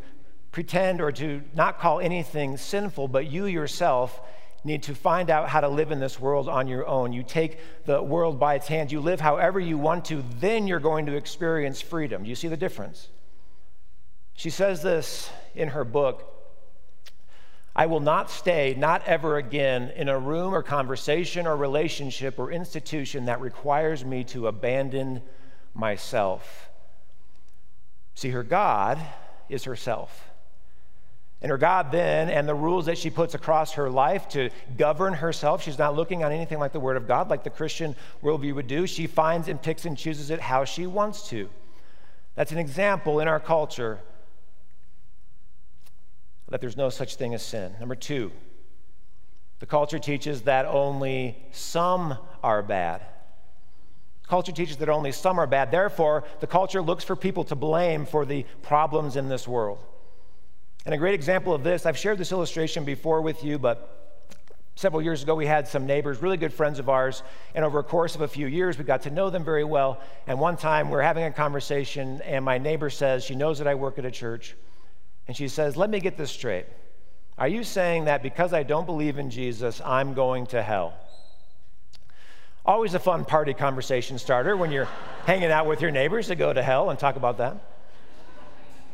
pretend 0.51 1.01
or 1.01 1.11
to 1.11 1.41
not 1.53 1.79
call 1.79 1.99
anything 1.99 2.57
sinful, 2.57 3.07
but 3.07 3.27
you 3.27 3.45
yourself 3.45 4.21
need 4.63 4.83
to 4.83 4.95
find 4.95 5.29
out 5.29 5.47
how 5.47 5.61
to 5.61 5.69
live 5.69 5.91
in 5.91 5.99
this 5.99 6.19
world 6.19 6.49
on 6.49 6.67
your 6.67 6.87
own. 6.87 7.13
You 7.13 7.23
take 7.23 7.59
the 7.85 8.01
world 8.01 8.39
by 8.39 8.55
its 8.55 8.67
hands, 8.67 8.91
you 8.91 8.99
live 8.99 9.19
however 9.19 9.59
you 9.59 9.77
want 9.77 10.05
to, 10.05 10.23
then 10.39 10.67
you're 10.67 10.79
going 10.79 11.05
to 11.05 11.15
experience 11.15 11.81
freedom. 11.81 12.23
Do 12.23 12.29
you 12.29 12.35
see 12.35 12.47
the 12.47 12.57
difference? 12.57 13.09
She 14.33 14.49
says 14.49 14.81
this 14.81 15.29
in 15.53 15.69
her 15.69 15.83
book 15.83 16.31
I 17.77 17.87
will 17.87 17.99
not 17.99 18.29
stay, 18.29 18.73
not 18.77 19.05
ever 19.05 19.35
again, 19.35 19.91
in 19.97 20.07
a 20.07 20.17
room 20.17 20.55
or 20.55 20.63
conversation 20.63 21.45
or 21.45 21.57
relationship 21.57 22.39
or 22.39 22.49
institution 22.49 23.25
that 23.25 23.41
requires 23.41 24.05
me 24.05 24.23
to 24.25 24.47
abandon 24.47 25.21
myself. 25.75 26.69
See, 28.15 28.29
her 28.29 28.43
God 28.43 28.99
is 29.49 29.65
herself. 29.65 30.31
And 31.41 31.51
her 31.51 31.57
God 31.57 31.91
then, 31.91 32.29
and 32.29 32.47
the 32.47 32.55
rules 32.55 32.85
that 32.87 32.97
she 32.97 33.09
puts 33.09 33.35
across 33.35 33.73
her 33.73 33.89
life 33.89 34.29
to 34.29 34.49
govern 34.77 35.13
herself, 35.13 35.61
she's 35.61 35.77
not 35.77 35.95
looking 35.95 36.23
on 36.23 36.31
anything 36.31 36.57
like 36.57 36.71
the 36.71 36.79
Word 36.79 36.97
of 36.97 37.07
God, 37.07 37.29
like 37.29 37.43
the 37.43 37.49
Christian 37.49 37.95
worldview 38.23 38.55
would 38.55 38.67
do. 38.67 38.87
She 38.87 39.05
finds 39.05 39.47
and 39.47 39.61
picks 39.61 39.85
and 39.85 39.97
chooses 39.97 40.31
it 40.31 40.39
how 40.39 40.63
she 40.63 40.87
wants 40.87 41.27
to. 41.29 41.49
That's 42.35 42.51
an 42.51 42.57
example 42.57 43.19
in 43.19 43.27
our 43.27 43.39
culture 43.39 43.99
that 46.49 46.61
there's 46.61 46.77
no 46.77 46.89
such 46.89 47.15
thing 47.15 47.33
as 47.33 47.43
sin. 47.43 47.75
Number 47.79 47.95
two, 47.95 48.31
the 49.59 49.65
culture 49.65 49.99
teaches 49.99 50.43
that 50.43 50.65
only 50.65 51.37
some 51.51 52.17
are 52.43 52.61
bad. 52.61 53.01
Culture 54.27 54.51
teaches 54.51 54.77
that 54.77 54.89
only 54.89 55.11
some 55.11 55.39
are 55.39 55.47
bad. 55.47 55.71
Therefore, 55.71 56.23
the 56.39 56.47
culture 56.47 56.81
looks 56.81 57.03
for 57.03 57.15
people 57.15 57.43
to 57.45 57.55
blame 57.55 58.05
for 58.05 58.25
the 58.25 58.45
problems 58.63 59.15
in 59.15 59.29
this 59.29 59.47
world. 59.47 59.79
And 60.85 60.93
a 60.93 60.97
great 60.97 61.13
example 61.13 61.53
of 61.53 61.63
this, 61.63 61.85
I've 61.85 61.97
shared 61.97 62.17
this 62.17 62.31
illustration 62.31 62.85
before 62.85 63.21
with 63.21 63.43
you, 63.43 63.57
but 63.59 63.91
several 64.75 65.01
years 65.01 65.23
ago 65.23 65.33
we 65.35 65.45
had 65.45 65.67
some 65.67 65.85
neighbors, 65.85 66.21
really 66.21 66.37
good 66.37 66.53
friends 66.53 66.79
of 66.79 66.89
ours, 66.89 67.23
and 67.53 67.63
over 67.63 67.79
a 67.79 67.83
course 67.83 68.15
of 68.15 68.21
a 68.21 68.27
few 68.27 68.47
years 68.47 68.77
we 68.77 68.83
got 68.83 69.03
to 69.03 69.09
know 69.09 69.29
them 69.29 69.43
very 69.43 69.63
well. 69.63 70.01
And 70.27 70.39
one 70.39 70.57
time 70.57 70.89
we're 70.89 71.01
having 71.01 71.23
a 71.23 71.31
conversation, 71.31 72.21
and 72.21 72.43
my 72.43 72.57
neighbor 72.57 72.89
says, 72.89 73.23
She 73.23 73.35
knows 73.35 73.57
that 73.59 73.67
I 73.67 73.75
work 73.75 73.97
at 73.97 74.05
a 74.05 74.11
church. 74.11 74.55
And 75.27 75.35
she 75.35 75.47
says, 75.47 75.77
Let 75.77 75.89
me 75.89 75.99
get 75.99 76.17
this 76.17 76.31
straight. 76.31 76.65
Are 77.37 77.47
you 77.47 77.63
saying 77.63 78.05
that 78.05 78.23
because 78.23 78.53
I 78.53 78.63
don't 78.63 78.85
believe 78.85 79.17
in 79.17 79.29
Jesus, 79.29 79.81
I'm 79.83 80.13
going 80.13 80.45
to 80.47 80.63
hell? 80.63 80.93
Always 82.65 82.95
a 82.95 82.99
fun 82.99 83.25
party 83.25 83.53
conversation 83.53 84.17
starter 84.17 84.57
when 84.57 84.71
you're 84.71 84.89
hanging 85.25 85.51
out 85.51 85.67
with 85.67 85.81
your 85.81 85.91
neighbors 85.91 86.27
to 86.27 86.35
go 86.35 86.51
to 86.51 86.63
hell 86.63 86.89
and 86.89 86.97
talk 86.97 87.15
about 87.15 87.37
that. 87.37 87.57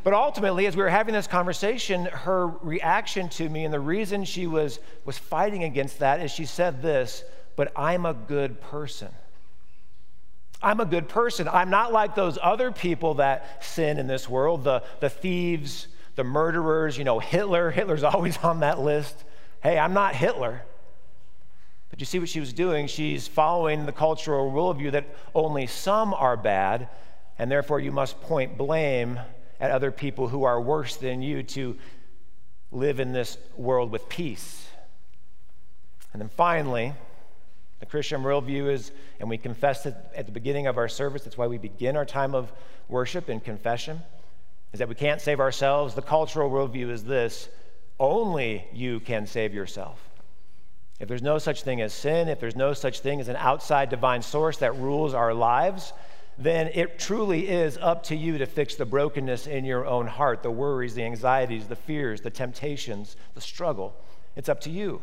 But 0.04 0.14
ultimately, 0.14 0.66
as 0.66 0.76
we 0.76 0.82
were 0.82 0.90
having 0.90 1.14
this 1.14 1.26
conversation, 1.26 2.06
her 2.06 2.48
reaction 2.48 3.28
to 3.30 3.48
me 3.48 3.64
and 3.64 3.72
the 3.72 3.80
reason 3.80 4.24
she 4.24 4.46
was, 4.46 4.80
was 5.04 5.16
fighting 5.16 5.64
against 5.64 6.00
that 6.00 6.20
is 6.20 6.30
she 6.30 6.44
said 6.44 6.82
this, 6.82 7.24
but 7.56 7.72
I'm 7.76 8.04
a 8.04 8.12
good 8.12 8.60
person. 8.60 9.08
I'm 10.60 10.80
a 10.80 10.84
good 10.84 11.08
person. 11.08 11.48
I'm 11.48 11.70
not 11.70 11.92
like 11.92 12.14
those 12.14 12.38
other 12.42 12.72
people 12.72 13.14
that 13.14 13.64
sin 13.64 13.98
in 13.98 14.06
this 14.06 14.28
world, 14.28 14.64
the, 14.64 14.82
the 15.00 15.08
thieves, 15.08 15.86
the 16.16 16.24
murderers, 16.24 16.98
you 16.98 17.04
know, 17.04 17.18
Hitler. 17.18 17.70
Hitler's 17.70 18.04
always 18.04 18.36
on 18.38 18.60
that 18.60 18.80
list. 18.80 19.24
Hey, 19.62 19.78
I'm 19.78 19.94
not 19.94 20.14
Hitler. 20.14 20.62
But 21.92 22.00
you 22.00 22.06
see 22.06 22.18
what 22.18 22.30
she 22.30 22.40
was 22.40 22.54
doing? 22.54 22.86
She's 22.86 23.28
following 23.28 23.84
the 23.84 23.92
cultural 23.92 24.50
worldview 24.50 24.92
that 24.92 25.14
only 25.34 25.66
some 25.66 26.14
are 26.14 26.38
bad, 26.38 26.88
and 27.38 27.50
therefore 27.50 27.80
you 27.80 27.92
must 27.92 28.18
point 28.22 28.56
blame 28.56 29.20
at 29.60 29.70
other 29.70 29.90
people 29.90 30.26
who 30.26 30.44
are 30.44 30.58
worse 30.58 30.96
than 30.96 31.20
you 31.20 31.42
to 31.42 31.76
live 32.70 32.98
in 32.98 33.12
this 33.12 33.36
world 33.58 33.92
with 33.92 34.08
peace. 34.08 34.66
And 36.14 36.22
then 36.22 36.30
finally, 36.30 36.94
the 37.80 37.84
Christian 37.84 38.22
worldview 38.22 38.72
is, 38.72 38.90
and 39.20 39.28
we 39.28 39.36
confessed 39.36 39.84
it 39.84 39.94
at 40.16 40.24
the 40.24 40.32
beginning 40.32 40.66
of 40.66 40.78
our 40.78 40.88
service, 40.88 41.24
that's 41.24 41.36
why 41.36 41.46
we 41.46 41.58
begin 41.58 41.94
our 41.94 42.06
time 42.06 42.34
of 42.34 42.50
worship 42.88 43.28
in 43.28 43.38
confession 43.38 44.00
is 44.72 44.78
that 44.78 44.88
we 44.88 44.94
can't 44.94 45.20
save 45.20 45.40
ourselves. 45.40 45.94
The 45.94 46.00
cultural 46.00 46.50
worldview 46.50 46.88
is 46.88 47.04
this 47.04 47.50
only 48.00 48.64
you 48.72 49.00
can 49.00 49.26
save 49.26 49.52
yourself. 49.52 50.00
If 51.02 51.08
there's 51.08 51.20
no 51.20 51.38
such 51.38 51.64
thing 51.64 51.80
as 51.80 51.92
sin, 51.92 52.28
if 52.28 52.38
there's 52.38 52.54
no 52.54 52.74
such 52.74 53.00
thing 53.00 53.20
as 53.20 53.26
an 53.26 53.34
outside 53.34 53.90
divine 53.90 54.22
source 54.22 54.58
that 54.58 54.76
rules 54.76 55.14
our 55.14 55.34
lives, 55.34 55.92
then 56.38 56.70
it 56.74 56.96
truly 56.96 57.48
is 57.48 57.76
up 57.76 58.04
to 58.04 58.14
you 58.14 58.38
to 58.38 58.46
fix 58.46 58.76
the 58.76 58.84
brokenness 58.84 59.48
in 59.48 59.64
your 59.64 59.84
own 59.84 60.06
heart, 60.06 60.44
the 60.44 60.50
worries, 60.52 60.94
the 60.94 61.02
anxieties, 61.02 61.66
the 61.66 61.74
fears, 61.74 62.20
the 62.20 62.30
temptations, 62.30 63.16
the 63.34 63.40
struggle. 63.40 63.96
It's 64.36 64.48
up 64.48 64.60
to 64.60 64.70
you. 64.70 65.02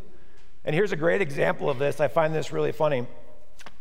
And 0.63 0.73
here's 0.73 0.93
a 0.93 0.95
great 0.95 1.21
example 1.21 1.69
of 1.69 1.79
this. 1.79 1.99
I 1.99 2.07
find 2.07 2.33
this 2.33 2.53
really 2.53 2.71
funny. 2.71 3.05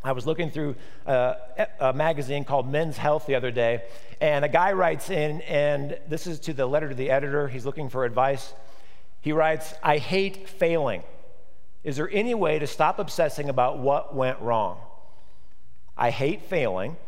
I 0.03 0.11
was 0.11 0.27
looking 0.27 0.51
through 0.51 0.75
a, 1.07 1.37
a, 1.79 1.93
magazine 1.93 2.45
called 2.45 2.69
Men's 2.69 2.97
Health 2.97 3.27
the 3.27 3.37
other 3.37 3.53
day, 3.53 3.85
and 4.21 4.45
a 4.45 4.49
guy 4.49 4.73
writes 4.73 5.09
in, 5.09 5.41
and 5.43 5.97
this 6.09 6.27
is 6.27 6.41
to 6.41 6.53
the 6.53 6.67
letter 6.67 6.89
to 6.89 6.97
the 6.97 7.13
editor. 7.13 7.47
He's 7.47 7.65
looking 7.65 7.89
for 7.89 8.05
advice. 8.05 8.55
He 9.21 9.31
writes, 9.31 9.73
I 9.85 9.99
hate 9.99 10.49
failing. 10.49 11.05
Is 11.89 11.97
there 11.97 12.11
any 12.13 12.35
way 12.35 12.59
to 12.59 12.67
stop 12.67 12.99
obsessing 12.99 13.49
about 13.49 13.79
what 13.79 14.15
went 14.15 14.39
wrong? 14.43 14.79
I 15.97 16.11
hate 16.11 16.43
failing, 16.43 16.99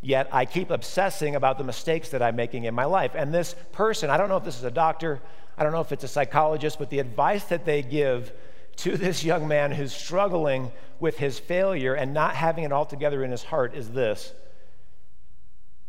yet 0.00 0.30
I 0.32 0.46
keep 0.46 0.70
obsessing 0.70 1.36
about 1.36 1.58
the 1.58 1.64
mistakes 1.64 2.08
that 2.08 2.22
I'm 2.22 2.36
making 2.36 2.64
in 2.64 2.74
my 2.74 2.86
life. 2.86 3.10
And 3.14 3.34
this 3.34 3.54
person, 3.72 4.08
I 4.08 4.16
don't 4.16 4.30
know 4.30 4.38
if 4.38 4.44
this 4.44 4.56
is 4.56 4.64
a 4.64 4.70
doctor, 4.70 5.20
I 5.58 5.62
don't 5.62 5.72
know 5.72 5.82
if 5.82 5.92
it's 5.92 6.04
a 6.04 6.08
psychologist, 6.08 6.78
but 6.78 6.88
the 6.88 7.00
advice 7.00 7.44
that 7.48 7.66
they 7.66 7.82
give 7.82 8.32
to 8.76 8.96
this 8.96 9.22
young 9.22 9.46
man 9.46 9.72
who's 9.72 9.92
struggling 9.92 10.72
with 11.00 11.18
his 11.18 11.38
failure 11.38 11.92
and 11.92 12.14
not 12.14 12.34
having 12.34 12.64
it 12.64 12.72
all 12.72 12.86
together 12.86 13.22
in 13.22 13.30
his 13.30 13.44
heart 13.44 13.74
is 13.74 13.90
this 13.90 14.32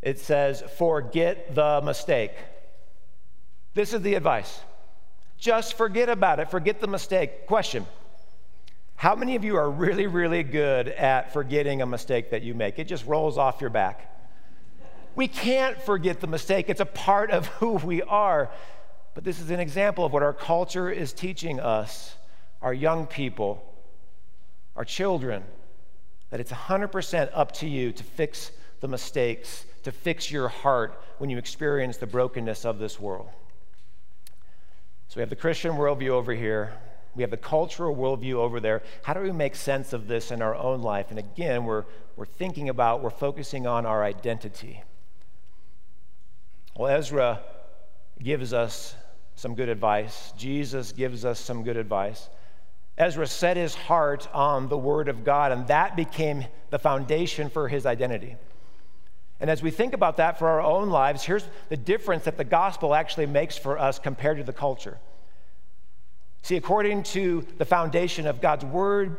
it 0.01 0.19
says, 0.19 0.61
forget 0.77 1.55
the 1.55 1.79
mistake. 1.85 2.33
This 3.75 3.93
is 3.93 4.01
the 4.01 4.15
advice. 4.15 4.59
Just 5.37 5.77
forget 5.77 6.09
about 6.09 6.41
it, 6.41 6.51
forget 6.51 6.81
the 6.81 6.87
mistake. 6.87 7.47
Question 7.47 7.87
How 9.01 9.15
many 9.15 9.35
of 9.35 9.43
you 9.43 9.55
are 9.55 9.67
really, 9.67 10.05
really 10.05 10.43
good 10.43 10.87
at 10.87 11.33
forgetting 11.33 11.81
a 11.81 11.87
mistake 11.87 12.29
that 12.29 12.43
you 12.43 12.53
make? 12.53 12.77
It 12.77 12.83
just 12.83 13.07
rolls 13.07 13.35
off 13.35 13.59
your 13.59 13.71
back. 13.71 14.15
We 15.15 15.27
can't 15.27 15.75
forget 15.81 16.19
the 16.19 16.27
mistake, 16.27 16.69
it's 16.69 16.81
a 16.81 16.85
part 16.85 17.31
of 17.31 17.47
who 17.57 17.71
we 17.77 18.03
are. 18.03 18.51
But 19.15 19.23
this 19.23 19.39
is 19.39 19.49
an 19.49 19.59
example 19.59 20.05
of 20.05 20.13
what 20.13 20.21
our 20.21 20.33
culture 20.33 20.87
is 20.87 21.13
teaching 21.13 21.59
us 21.59 22.15
our 22.61 22.75
young 22.75 23.07
people, 23.07 23.63
our 24.75 24.85
children, 24.85 25.45
that 26.29 26.39
it's 26.39 26.51
100% 26.51 27.31
up 27.33 27.53
to 27.53 27.67
you 27.67 27.91
to 27.93 28.03
fix 28.03 28.51
the 28.81 28.87
mistakes, 28.87 29.65
to 29.81 29.91
fix 29.91 30.29
your 30.29 30.47
heart 30.47 31.01
when 31.17 31.31
you 31.31 31.39
experience 31.39 31.97
the 31.97 32.05
brokenness 32.05 32.65
of 32.65 32.77
this 32.77 32.99
world. 32.99 33.29
So 35.07 35.15
we 35.15 35.21
have 35.21 35.31
the 35.31 35.35
Christian 35.35 35.71
worldview 35.71 36.09
over 36.09 36.35
here. 36.35 36.75
We 37.15 37.23
have 37.23 37.31
the 37.31 37.37
cultural 37.37 37.95
worldview 37.95 38.35
over 38.35 38.59
there. 38.59 38.83
How 39.03 39.13
do 39.13 39.21
we 39.21 39.31
make 39.31 39.55
sense 39.55 39.93
of 39.93 40.07
this 40.07 40.31
in 40.31 40.41
our 40.41 40.55
own 40.55 40.81
life? 40.81 41.07
And 41.09 41.19
again, 41.19 41.65
we're, 41.65 41.85
we're 42.15 42.25
thinking 42.25 42.69
about, 42.69 43.03
we're 43.03 43.09
focusing 43.09 43.67
on 43.67 43.85
our 43.85 44.03
identity. 44.03 44.81
Well, 46.75 46.95
Ezra 46.95 47.41
gives 48.21 48.53
us 48.53 48.95
some 49.35 49.55
good 49.55 49.69
advice. 49.69 50.33
Jesus 50.37 50.91
gives 50.91 51.25
us 51.25 51.39
some 51.39 51.63
good 51.63 51.77
advice. 51.77 52.29
Ezra 52.97 53.27
set 53.27 53.57
his 53.57 53.73
heart 53.73 54.27
on 54.33 54.69
the 54.69 54.77
Word 54.77 55.09
of 55.09 55.23
God, 55.23 55.51
and 55.51 55.67
that 55.67 55.95
became 55.95 56.45
the 56.69 56.79
foundation 56.79 57.49
for 57.49 57.67
his 57.67 57.85
identity. 57.85 58.35
And 59.39 59.49
as 59.49 59.63
we 59.63 59.71
think 59.71 59.93
about 59.93 60.17
that 60.17 60.37
for 60.37 60.47
our 60.47 60.61
own 60.61 60.91
lives, 60.91 61.23
here's 61.23 61.47
the 61.69 61.77
difference 61.77 62.25
that 62.25 62.37
the 62.37 62.43
gospel 62.43 62.93
actually 62.93 63.25
makes 63.25 63.57
for 63.57 63.79
us 63.79 63.97
compared 63.97 64.37
to 64.37 64.43
the 64.43 64.53
culture. 64.53 64.99
See, 66.41 66.57
according 66.57 67.03
to 67.03 67.45
the 67.57 67.65
foundation 67.65 68.27
of 68.27 68.41
God's 68.41 68.65
Word 68.65 69.17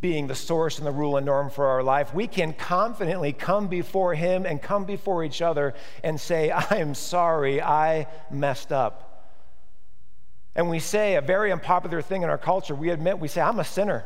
being 0.00 0.26
the 0.26 0.34
source 0.34 0.78
and 0.78 0.86
the 0.86 0.92
rule 0.92 1.16
and 1.16 1.24
norm 1.24 1.48
for 1.48 1.66
our 1.66 1.82
life, 1.82 2.12
we 2.12 2.26
can 2.26 2.52
confidently 2.52 3.32
come 3.32 3.68
before 3.68 4.14
Him 4.14 4.44
and 4.44 4.60
come 4.60 4.84
before 4.84 5.24
each 5.24 5.40
other 5.40 5.74
and 6.02 6.20
say, 6.20 6.50
I 6.70 6.76
am 6.76 6.94
sorry, 6.94 7.62
I 7.62 8.06
messed 8.30 8.72
up. 8.72 9.10
And 10.54 10.68
we 10.68 10.78
say 10.78 11.16
a 11.16 11.20
very 11.20 11.50
unpopular 11.50 12.02
thing 12.02 12.22
in 12.22 12.28
our 12.28 12.38
culture. 12.38 12.74
We 12.74 12.90
admit, 12.90 13.18
we 13.18 13.28
say, 13.28 13.40
I'm 13.40 13.58
a 13.58 13.64
sinner. 13.64 14.04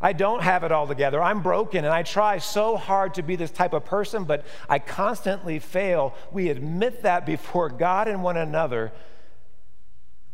I 0.00 0.12
don't 0.12 0.42
have 0.42 0.64
it 0.64 0.72
all 0.72 0.86
together. 0.86 1.22
I'm 1.22 1.40
broken, 1.40 1.84
and 1.84 1.94
I 1.94 2.02
try 2.02 2.38
so 2.38 2.76
hard 2.76 3.14
to 3.14 3.22
be 3.22 3.36
this 3.36 3.50
type 3.50 3.72
of 3.72 3.86
person, 3.86 4.24
but 4.24 4.44
I 4.68 4.78
constantly 4.78 5.58
fail. 5.60 6.14
We 6.30 6.50
admit 6.50 7.04
that 7.04 7.24
before 7.24 7.68
God 7.86 8.08
and 8.08 8.22
one 8.22 8.36
another. 8.36 8.92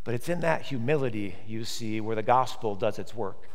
But 0.03 0.15
it's 0.15 0.29
in 0.29 0.41
that 0.41 0.63
humility, 0.63 1.35
you 1.47 1.63
see, 1.63 2.01
where 2.01 2.15
the 2.15 2.23
gospel 2.23 2.75
does 2.75 2.97
its 2.97 3.13
work. 3.13 3.47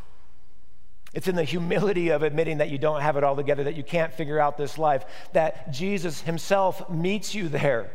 It's 1.13 1.29
in 1.29 1.35
the 1.35 1.45
humility 1.45 2.11
of 2.11 2.23
admitting 2.23 2.59
that 2.59 2.71
you 2.71 2.79
don't 2.79 3.01
have 3.01 3.17
it 3.17 3.25
all 3.25 3.37
together, 3.37 3.65
that 3.65 3.75
you 3.75 3.83
can't 3.83 4.13
figure 4.13 4.39
out 4.39 4.57
this 4.57 4.77
life, 4.77 5.05
that 5.33 5.73
Jesus 5.73 6.21
himself 6.21 6.89
meets 6.91 7.35
you 7.35 7.49
there. 7.49 7.91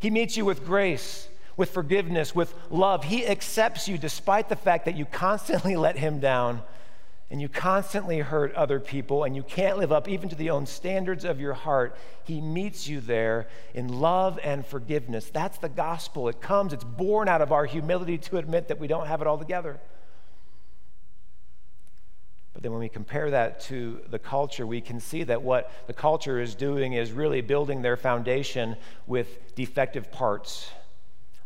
He 0.00 0.10
meets 0.10 0.36
you 0.36 0.44
with 0.44 0.66
grace, 0.66 1.28
with 1.56 1.70
forgiveness, 1.70 2.34
with 2.34 2.52
love. 2.68 3.04
He 3.04 3.26
accepts 3.26 3.86
you 3.86 3.96
despite 3.96 4.48
the 4.48 4.56
fact 4.56 4.86
that 4.86 4.96
you 4.96 5.04
constantly 5.04 5.76
let 5.86 5.96
him 5.96 6.18
down 6.18 6.62
and 7.32 7.40
you 7.40 7.48
constantly 7.48 8.18
hurt 8.18 8.54
other 8.54 8.78
people 8.78 9.24
and 9.24 9.34
you 9.34 9.42
can't 9.42 9.78
live 9.78 9.90
up 9.90 10.06
even 10.06 10.28
to 10.28 10.36
the 10.36 10.50
own 10.50 10.66
standards 10.66 11.24
of 11.24 11.40
your 11.40 11.54
heart. 11.54 11.96
He 12.24 12.42
meets 12.42 12.86
you 12.86 13.00
there 13.00 13.48
in 13.72 13.88
love 13.88 14.38
and 14.44 14.66
forgiveness. 14.66 15.30
That's 15.32 15.56
the 15.56 15.70
gospel. 15.70 16.28
It 16.28 16.42
comes, 16.42 16.74
it's 16.74 16.84
born 16.84 17.30
out 17.30 17.40
of 17.40 17.50
our 17.50 17.64
humility 17.64 18.18
to 18.18 18.36
admit 18.36 18.68
that 18.68 18.78
we 18.78 18.86
don't 18.86 19.06
have 19.06 19.22
it 19.22 19.26
all 19.26 19.38
together. 19.38 19.80
But 22.52 22.62
then 22.62 22.70
when 22.70 22.82
we 22.82 22.90
compare 22.90 23.30
that 23.30 23.62
to 23.62 24.02
the 24.10 24.18
culture, 24.18 24.66
we 24.66 24.82
can 24.82 25.00
see 25.00 25.22
that 25.22 25.40
what 25.40 25.72
the 25.86 25.94
culture 25.94 26.38
is 26.38 26.54
doing 26.54 26.92
is 26.92 27.12
really 27.12 27.40
building 27.40 27.80
their 27.80 27.96
foundation 27.96 28.76
with 29.06 29.54
defective 29.54 30.12
parts. 30.12 30.70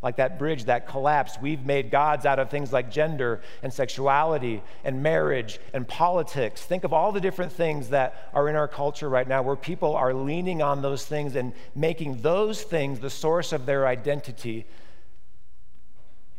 Like 0.06 0.18
that 0.18 0.38
bridge 0.38 0.66
that 0.66 0.86
collapsed, 0.86 1.42
we've 1.42 1.66
made 1.66 1.90
gods 1.90 2.26
out 2.26 2.38
of 2.38 2.48
things 2.48 2.72
like 2.72 2.92
gender 2.92 3.40
and 3.64 3.72
sexuality 3.72 4.62
and 4.84 5.02
marriage 5.02 5.58
and 5.72 5.88
politics. 5.88 6.62
Think 6.62 6.84
of 6.84 6.92
all 6.92 7.10
the 7.10 7.20
different 7.20 7.50
things 7.50 7.88
that 7.88 8.30
are 8.32 8.48
in 8.48 8.54
our 8.54 8.68
culture 8.68 9.08
right 9.08 9.26
now 9.26 9.42
where 9.42 9.56
people 9.56 9.96
are 9.96 10.14
leaning 10.14 10.62
on 10.62 10.80
those 10.80 11.04
things 11.04 11.34
and 11.34 11.52
making 11.74 12.22
those 12.22 12.62
things 12.62 13.00
the 13.00 13.10
source 13.10 13.52
of 13.52 13.66
their 13.66 13.84
identity. 13.88 14.64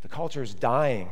The 0.01 0.07
culture 0.07 0.43
is 0.43 0.53
dying 0.53 1.09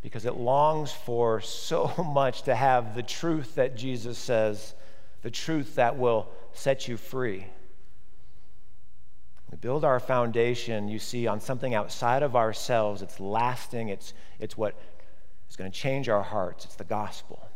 because 0.00 0.24
it 0.24 0.34
longs 0.34 0.92
for 0.92 1.42
so 1.42 1.92
much 2.14 2.44
to 2.44 2.54
have 2.54 2.94
the 2.94 3.02
truth 3.02 3.56
that 3.56 3.76
Jesus 3.76 4.16
says, 4.16 4.72
the 5.20 5.30
truth 5.30 5.74
that 5.74 5.98
will 5.98 6.30
set 6.54 6.88
you 6.88 6.96
free. 6.96 7.44
We 9.50 9.56
build 9.56 9.84
our 9.84 9.98
foundation, 9.98 10.88
you 10.88 10.98
see, 10.98 11.26
on 11.26 11.40
something 11.40 11.74
outside 11.74 12.22
of 12.22 12.36
ourselves. 12.36 13.02
It's 13.02 13.18
lasting, 13.18 13.88
it's, 13.88 14.12
it's 14.38 14.56
what 14.56 14.74
is 15.48 15.56
going 15.56 15.70
to 15.70 15.76
change 15.76 16.08
our 16.08 16.22
hearts. 16.22 16.64
It's 16.64 16.76
the 16.76 16.84
gospel. 16.84 17.48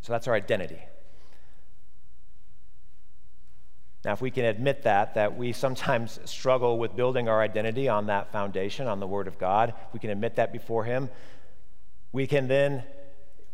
So 0.00 0.12
that's 0.12 0.26
our 0.26 0.34
identity. 0.34 0.80
Now, 4.04 4.12
if 4.12 4.22
we 4.22 4.30
can 4.30 4.46
admit 4.46 4.84
that, 4.84 5.14
that 5.14 5.36
we 5.36 5.52
sometimes 5.52 6.18
struggle 6.24 6.78
with 6.78 6.96
building 6.96 7.28
our 7.28 7.42
identity 7.42 7.86
on 7.88 8.06
that 8.06 8.32
foundation, 8.32 8.86
on 8.86 8.98
the 8.98 9.06
Word 9.06 9.28
of 9.28 9.38
God, 9.38 9.74
we 9.92 10.00
can 10.00 10.08
admit 10.08 10.36
that 10.36 10.52
before 10.52 10.84
Him, 10.84 11.10
we 12.12 12.26
can 12.26 12.48
then 12.48 12.82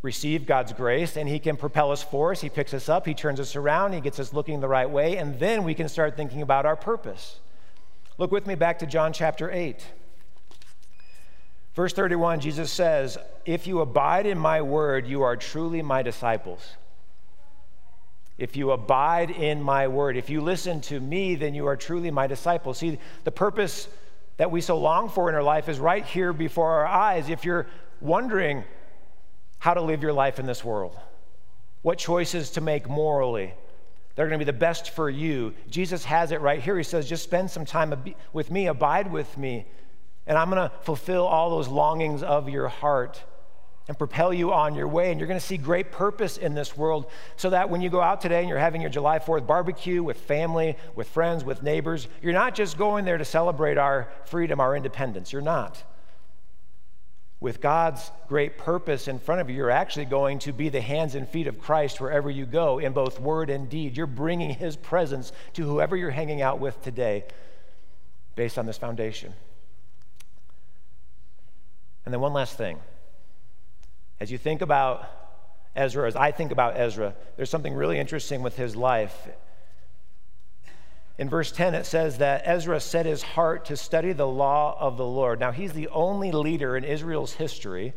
receive 0.03 0.47
God's 0.47 0.73
grace 0.73 1.17
and 1.17 1.29
He 1.29 1.39
can 1.39 1.57
propel 1.57 1.91
us 1.91 2.03
forward. 2.03 2.39
He 2.39 2.49
picks 2.49 2.75
us 2.75 2.89
up, 2.89 3.07
He 3.07 3.15
turns 3.15 3.41
us 3.41 3.57
around, 3.57 3.93
He 3.93 4.01
gets 4.01 4.21
us 4.21 4.33
looking 4.33 4.61
the 4.61 4.69
right 4.69 4.89
way, 4.89 5.17
and 5.17 5.39
then 5.39 5.65
we 5.65 5.75
can 5.75 5.89
start 5.89 6.17
thinking 6.17 6.43
about 6.43 6.67
our 6.67 6.77
purpose. 6.77 7.41
Look 8.19 8.31
with 8.31 8.47
me 8.47 8.55
back 8.55 8.79
to 8.81 8.87
John 8.87 9.13
chapter 9.13 9.51
8. 9.51 9.85
Verse 11.75 11.93
31, 11.93 12.41
Jesus 12.41 12.73
says, 12.73 13.19
If 13.45 13.67
you 13.67 13.81
abide 13.81 14.27
in 14.27 14.39
my 14.39 14.63
word, 14.63 15.07
you 15.07 15.23
are 15.23 15.37
truly 15.37 15.83
my 15.83 16.03
disciples 16.03 16.77
if 18.39 18.57
you 18.57 18.73
abide 18.73 19.31
in 19.31 19.63
my 19.63 19.89
word, 19.89 20.17
if 20.17 20.29
you 20.29 20.41
listen 20.41 20.81
to 20.83 21.01
me, 21.01 21.37
then 21.37 21.55
you 21.55 21.67
are 21.67 21.77
truly 21.77 22.11
my 22.11 22.27
disciple. 22.27 22.75
See, 22.75 22.99
the 23.25 23.33
purpose 23.33 23.89
that 24.37 24.51
we 24.51 24.61
so 24.61 24.77
long 24.79 25.09
for 25.09 25.31
in 25.31 25.35
our 25.35 25.43
life 25.43 25.69
is 25.71 25.79
right 25.79 26.05
here 26.05 26.35
before 26.35 26.71
our 26.71 26.87
eyes. 26.87 27.31
If 27.31 27.47
you're 27.47 27.67
wondering 28.01 28.65
how 29.59 29.75
to 29.75 29.81
live 29.81 30.03
your 30.03 30.13
life 30.13 30.39
in 30.39 30.47
this 30.47 30.65
world, 30.65 30.99
what 31.83 31.99
choices 31.99 32.51
to 32.51 32.61
make 32.61 32.89
morally, 32.89 33.55
they're 34.15 34.27
going 34.27 34.39
to 34.39 34.45
be 34.45 34.51
the 34.51 34.59
best 34.59 34.91
for 34.91 35.11
you. 35.11 35.55
Jesus 35.69 36.05
has 36.05 36.33
it 36.33 36.41
right 36.41 36.61
here. 36.61 36.77
He 36.77 36.83
says, 36.83 37.09
just 37.09 37.23
spend 37.23 37.51
some 37.51 37.65
time 37.65 37.95
with 38.33 38.51
me, 38.51 38.67
abide 38.67 39.13
with 39.13 39.37
me, 39.37 39.67
and 40.27 40.37
I'm 40.39 40.51
going 40.51 40.69
to 40.69 40.75
fulfill 40.83 41.27
all 41.27 41.51
those 41.51 41.69
longings 41.69 42.23
of 42.23 42.49
your 42.49 42.69
heart 42.69 43.23
and 43.89 43.97
propel 43.97 44.33
you 44.33 44.53
on 44.53 44.75
your 44.75 44.89
way. 44.89 45.13
And 45.13 45.21
you're 45.21 45.29
going 45.29 45.39
to 45.39 45.47
see 45.47 45.57
great 45.57 45.93
purpose 45.93 46.39
in 46.39 46.55
this 46.55 46.77
world 46.77 47.09
so 47.37 47.51
that 47.51 47.71
when 47.71 47.81
you 47.81 47.91
go 47.91 48.01
out 48.01 48.21
today 48.21 48.41
and 48.41 48.49
you're 48.49 48.59
having 48.59 48.81
your 48.81 48.91
July 48.91 49.21
4th 49.21 49.47
barbecue 49.47 50.03
with 50.03 50.17
family, 50.17 50.77
with 50.97 51.09
friends, 51.09 51.45
with 51.45 51.63
neighbors, 51.63 52.09
you're 52.21 52.33
not 52.33 52.55
just 52.55 52.77
going 52.77 53.05
there 53.05 53.19
to 53.19 53.25
celebrate 53.25 53.79
our 53.79 54.09
freedom, 54.25 54.59
our 54.61 54.75
independence. 54.75 55.33
You're 55.33 55.43
not. 55.43 55.85
With 57.39 57.61
God's 57.61 58.11
great 58.29 58.57
purpose 58.57 59.09
in 59.09 59.19
front 59.19 59.43
of 59.43 59.51
you, 59.51 59.57
you're 59.57 59.71
actually 59.71 60.07
going 60.07 60.39
to 60.41 60.53
be 60.53 60.71
the 60.71 60.81
hands 60.81 61.15
and 61.15 61.29
feet 61.29 61.47
of 61.47 61.61
Christ 61.61 62.01
wherever 62.01 62.31
you 62.31 62.47
go 62.47 62.79
in 62.79 62.93
both 62.93 63.21
word 63.21 63.51
and 63.51 63.69
deed. 63.69 63.97
You're 63.97 64.07
bringing 64.07 64.51
his 64.51 64.75
presence 64.75 65.33
to 65.53 65.63
whoever 65.63 65.97
you're 65.97 66.11
hanging 66.11 66.41
out 66.41 66.61
with 66.61 66.81
today 66.83 67.25
based 68.37 68.59
on 68.59 68.65
this 68.65 68.79
foundation. 68.79 69.35
And 72.05 72.15
then, 72.15 72.21
one 72.21 72.33
last 72.33 72.57
thing. 72.57 72.79
As 74.19 74.31
you 74.31 74.39
think 74.39 74.63
about 74.63 75.07
Ezra, 75.75 76.07
as 76.07 76.17
I 76.17 76.31
think 76.31 76.53
about 76.53 76.79
Ezra, 76.79 77.15
there's 77.37 77.51
something 77.51 77.75
really 77.75 77.99
interesting 77.99 78.43
with 78.43 78.57
his 78.57 78.75
life. 78.75 79.29
In 81.19 81.31
verse 81.31 81.51
10, 81.51 81.75
it 81.75 81.87
says 81.87 82.19
that 82.19 82.43
Ezra 82.45 82.79
set 82.79 83.07
his 83.07 83.23
heart 83.23 83.65
to 83.67 83.77
study 83.77 84.13
the 84.13 84.27
law 84.27 84.77
of 84.79 84.97
the 84.97 85.07
Lord. 85.07 85.41
Now, 85.41 85.51
he's 85.51 85.73
the 85.73 85.89
only 85.89 86.31
leader 86.31 86.77
in 86.77 86.85
Israel's 86.85 87.33
history 87.33 87.95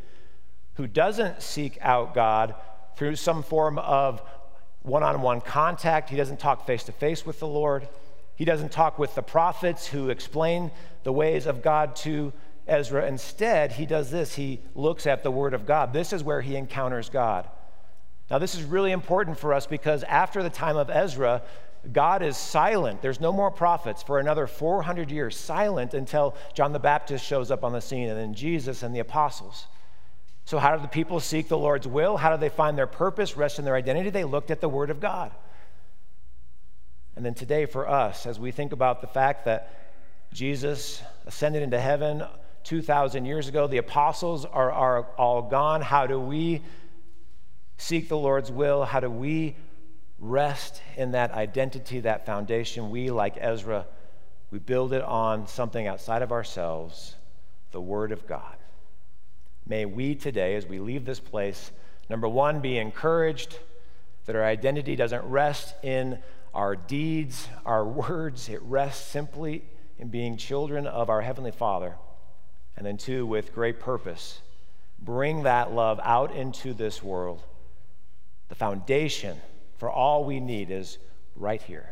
who 0.75 0.87
doesn't 0.87 1.41
seek 1.41 1.77
out 1.81 2.13
God 2.13 2.55
through 2.95 3.17
some 3.17 3.43
form 3.43 3.77
of 3.77 4.21
one 4.83 5.03
on 5.03 5.21
one 5.21 5.41
contact. 5.41 6.09
He 6.09 6.15
doesn't 6.15 6.39
talk 6.39 6.65
face 6.65 6.83
to 6.85 6.93
face 6.93 7.25
with 7.25 7.39
the 7.39 7.47
Lord. 7.47 7.89
He 8.35 8.45
doesn't 8.45 8.71
talk 8.71 8.97
with 8.97 9.15
the 9.15 9.21
prophets 9.21 9.85
who 9.85 10.09
explain 10.09 10.71
the 11.03 11.11
ways 11.11 11.45
of 11.45 11.61
God 11.61 11.97
to 11.97 12.31
Ezra. 12.67 13.05
Instead, 13.05 13.73
he 13.73 13.85
does 13.85 14.11
this 14.11 14.35
he 14.35 14.61
looks 14.75 15.05
at 15.05 15.23
the 15.23 15.31
Word 15.31 15.53
of 15.53 15.65
God. 15.65 15.91
This 15.91 16.13
is 16.13 16.23
where 16.23 16.39
he 16.39 16.55
encounters 16.55 17.09
God. 17.09 17.49
Now, 18.31 18.37
this 18.37 18.55
is 18.55 18.63
really 18.63 18.93
important 18.93 19.37
for 19.37 19.53
us 19.53 19.65
because 19.65 20.03
after 20.03 20.41
the 20.41 20.49
time 20.49 20.77
of 20.77 20.89
Ezra, 20.89 21.41
God 21.91 22.21
is 22.21 22.37
silent. 22.37 23.01
There's 23.01 23.21
no 23.21 23.31
more 23.31 23.51
prophets 23.51 24.03
for 24.03 24.19
another 24.19 24.47
400 24.47 25.11
years, 25.11 25.37
silent 25.37 25.93
until 25.93 26.35
John 26.53 26.73
the 26.73 26.79
Baptist 26.79 27.25
shows 27.25 27.51
up 27.51 27.63
on 27.63 27.71
the 27.71 27.81
scene 27.81 28.09
and 28.09 28.19
then 28.19 28.33
Jesus 28.33 28.83
and 28.83 28.93
the 28.93 28.99
apostles. 28.99 29.67
So, 30.45 30.57
how 30.57 30.75
do 30.75 30.81
the 30.81 30.87
people 30.87 31.19
seek 31.19 31.47
the 31.47 31.57
Lord's 31.57 31.87
will? 31.87 32.17
How 32.17 32.35
do 32.35 32.39
they 32.39 32.49
find 32.49 32.77
their 32.77 32.87
purpose, 32.87 33.37
rest 33.37 33.59
in 33.59 33.65
their 33.65 33.75
identity? 33.75 34.09
They 34.09 34.23
looked 34.23 34.51
at 34.51 34.61
the 34.61 34.69
Word 34.69 34.89
of 34.89 34.99
God. 34.99 35.31
And 37.15 37.25
then 37.25 37.33
today, 37.33 37.65
for 37.65 37.87
us, 37.87 38.25
as 38.25 38.39
we 38.39 38.51
think 38.51 38.71
about 38.71 39.01
the 39.01 39.07
fact 39.07 39.45
that 39.45 39.79
Jesus 40.33 41.01
ascended 41.25 41.63
into 41.63 41.79
heaven 41.79 42.23
2,000 42.63 43.25
years 43.25 43.47
ago. 43.47 43.67
The 43.67 43.77
apostles 43.77 44.45
are, 44.45 44.71
are 44.71 45.03
all 45.17 45.41
gone. 45.41 45.81
How 45.81 46.07
do 46.07 46.19
we 46.19 46.61
seek 47.77 48.09
the 48.09 48.17
Lord's 48.17 48.51
will? 48.51 48.85
How 48.85 48.99
do 48.99 49.09
we 49.09 49.55
rest 50.19 50.81
in 50.97 51.11
that 51.11 51.31
identity, 51.31 52.01
that 52.01 52.25
foundation? 52.25 52.89
We, 52.89 53.09
like 53.09 53.37
Ezra, 53.39 53.85
we 54.51 54.59
build 54.59 54.93
it 54.93 55.03
on 55.03 55.47
something 55.47 55.87
outside 55.87 56.21
of 56.21 56.31
ourselves, 56.31 57.15
the 57.71 57.81
Word 57.81 58.11
of 58.11 58.27
God. 58.27 58.55
May 59.67 59.85
we 59.85 60.15
today, 60.15 60.55
as 60.55 60.65
we 60.65 60.79
leave 60.79 61.05
this 61.05 61.19
place, 61.19 61.71
number 62.09 62.27
one, 62.27 62.59
be 62.59 62.77
encouraged 62.77 63.57
that 64.25 64.35
our 64.35 64.43
identity 64.43 64.95
doesn't 64.95 65.23
rest 65.25 65.75
in 65.83 66.19
our 66.53 66.75
deeds, 66.75 67.47
our 67.65 67.85
words, 68.09 68.49
it 68.49 68.61
rests 68.63 69.09
simply 69.09 69.63
in 69.99 70.07
being 70.07 70.37
children 70.37 70.87
of 70.87 71.09
our 71.09 71.21
Heavenly 71.21 71.51
Father. 71.51 71.95
And 72.75 72.85
then, 72.85 72.97
two, 72.97 73.25
with 73.25 73.53
great 73.53 73.79
purpose, 73.79 74.39
bring 74.99 75.43
that 75.43 75.73
love 75.73 75.99
out 76.03 76.33
into 76.33 76.73
this 76.73 77.03
world. 77.03 77.43
The 78.47 78.55
foundation 78.55 79.37
for 79.79 79.89
all 79.89 80.25
we 80.25 80.39
need 80.39 80.69
is 80.69 80.99
right 81.35 81.61
here. 81.61 81.89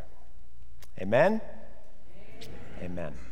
Amen? 1.02 1.42
Amen. 2.82 2.84
Amen. 2.84 3.27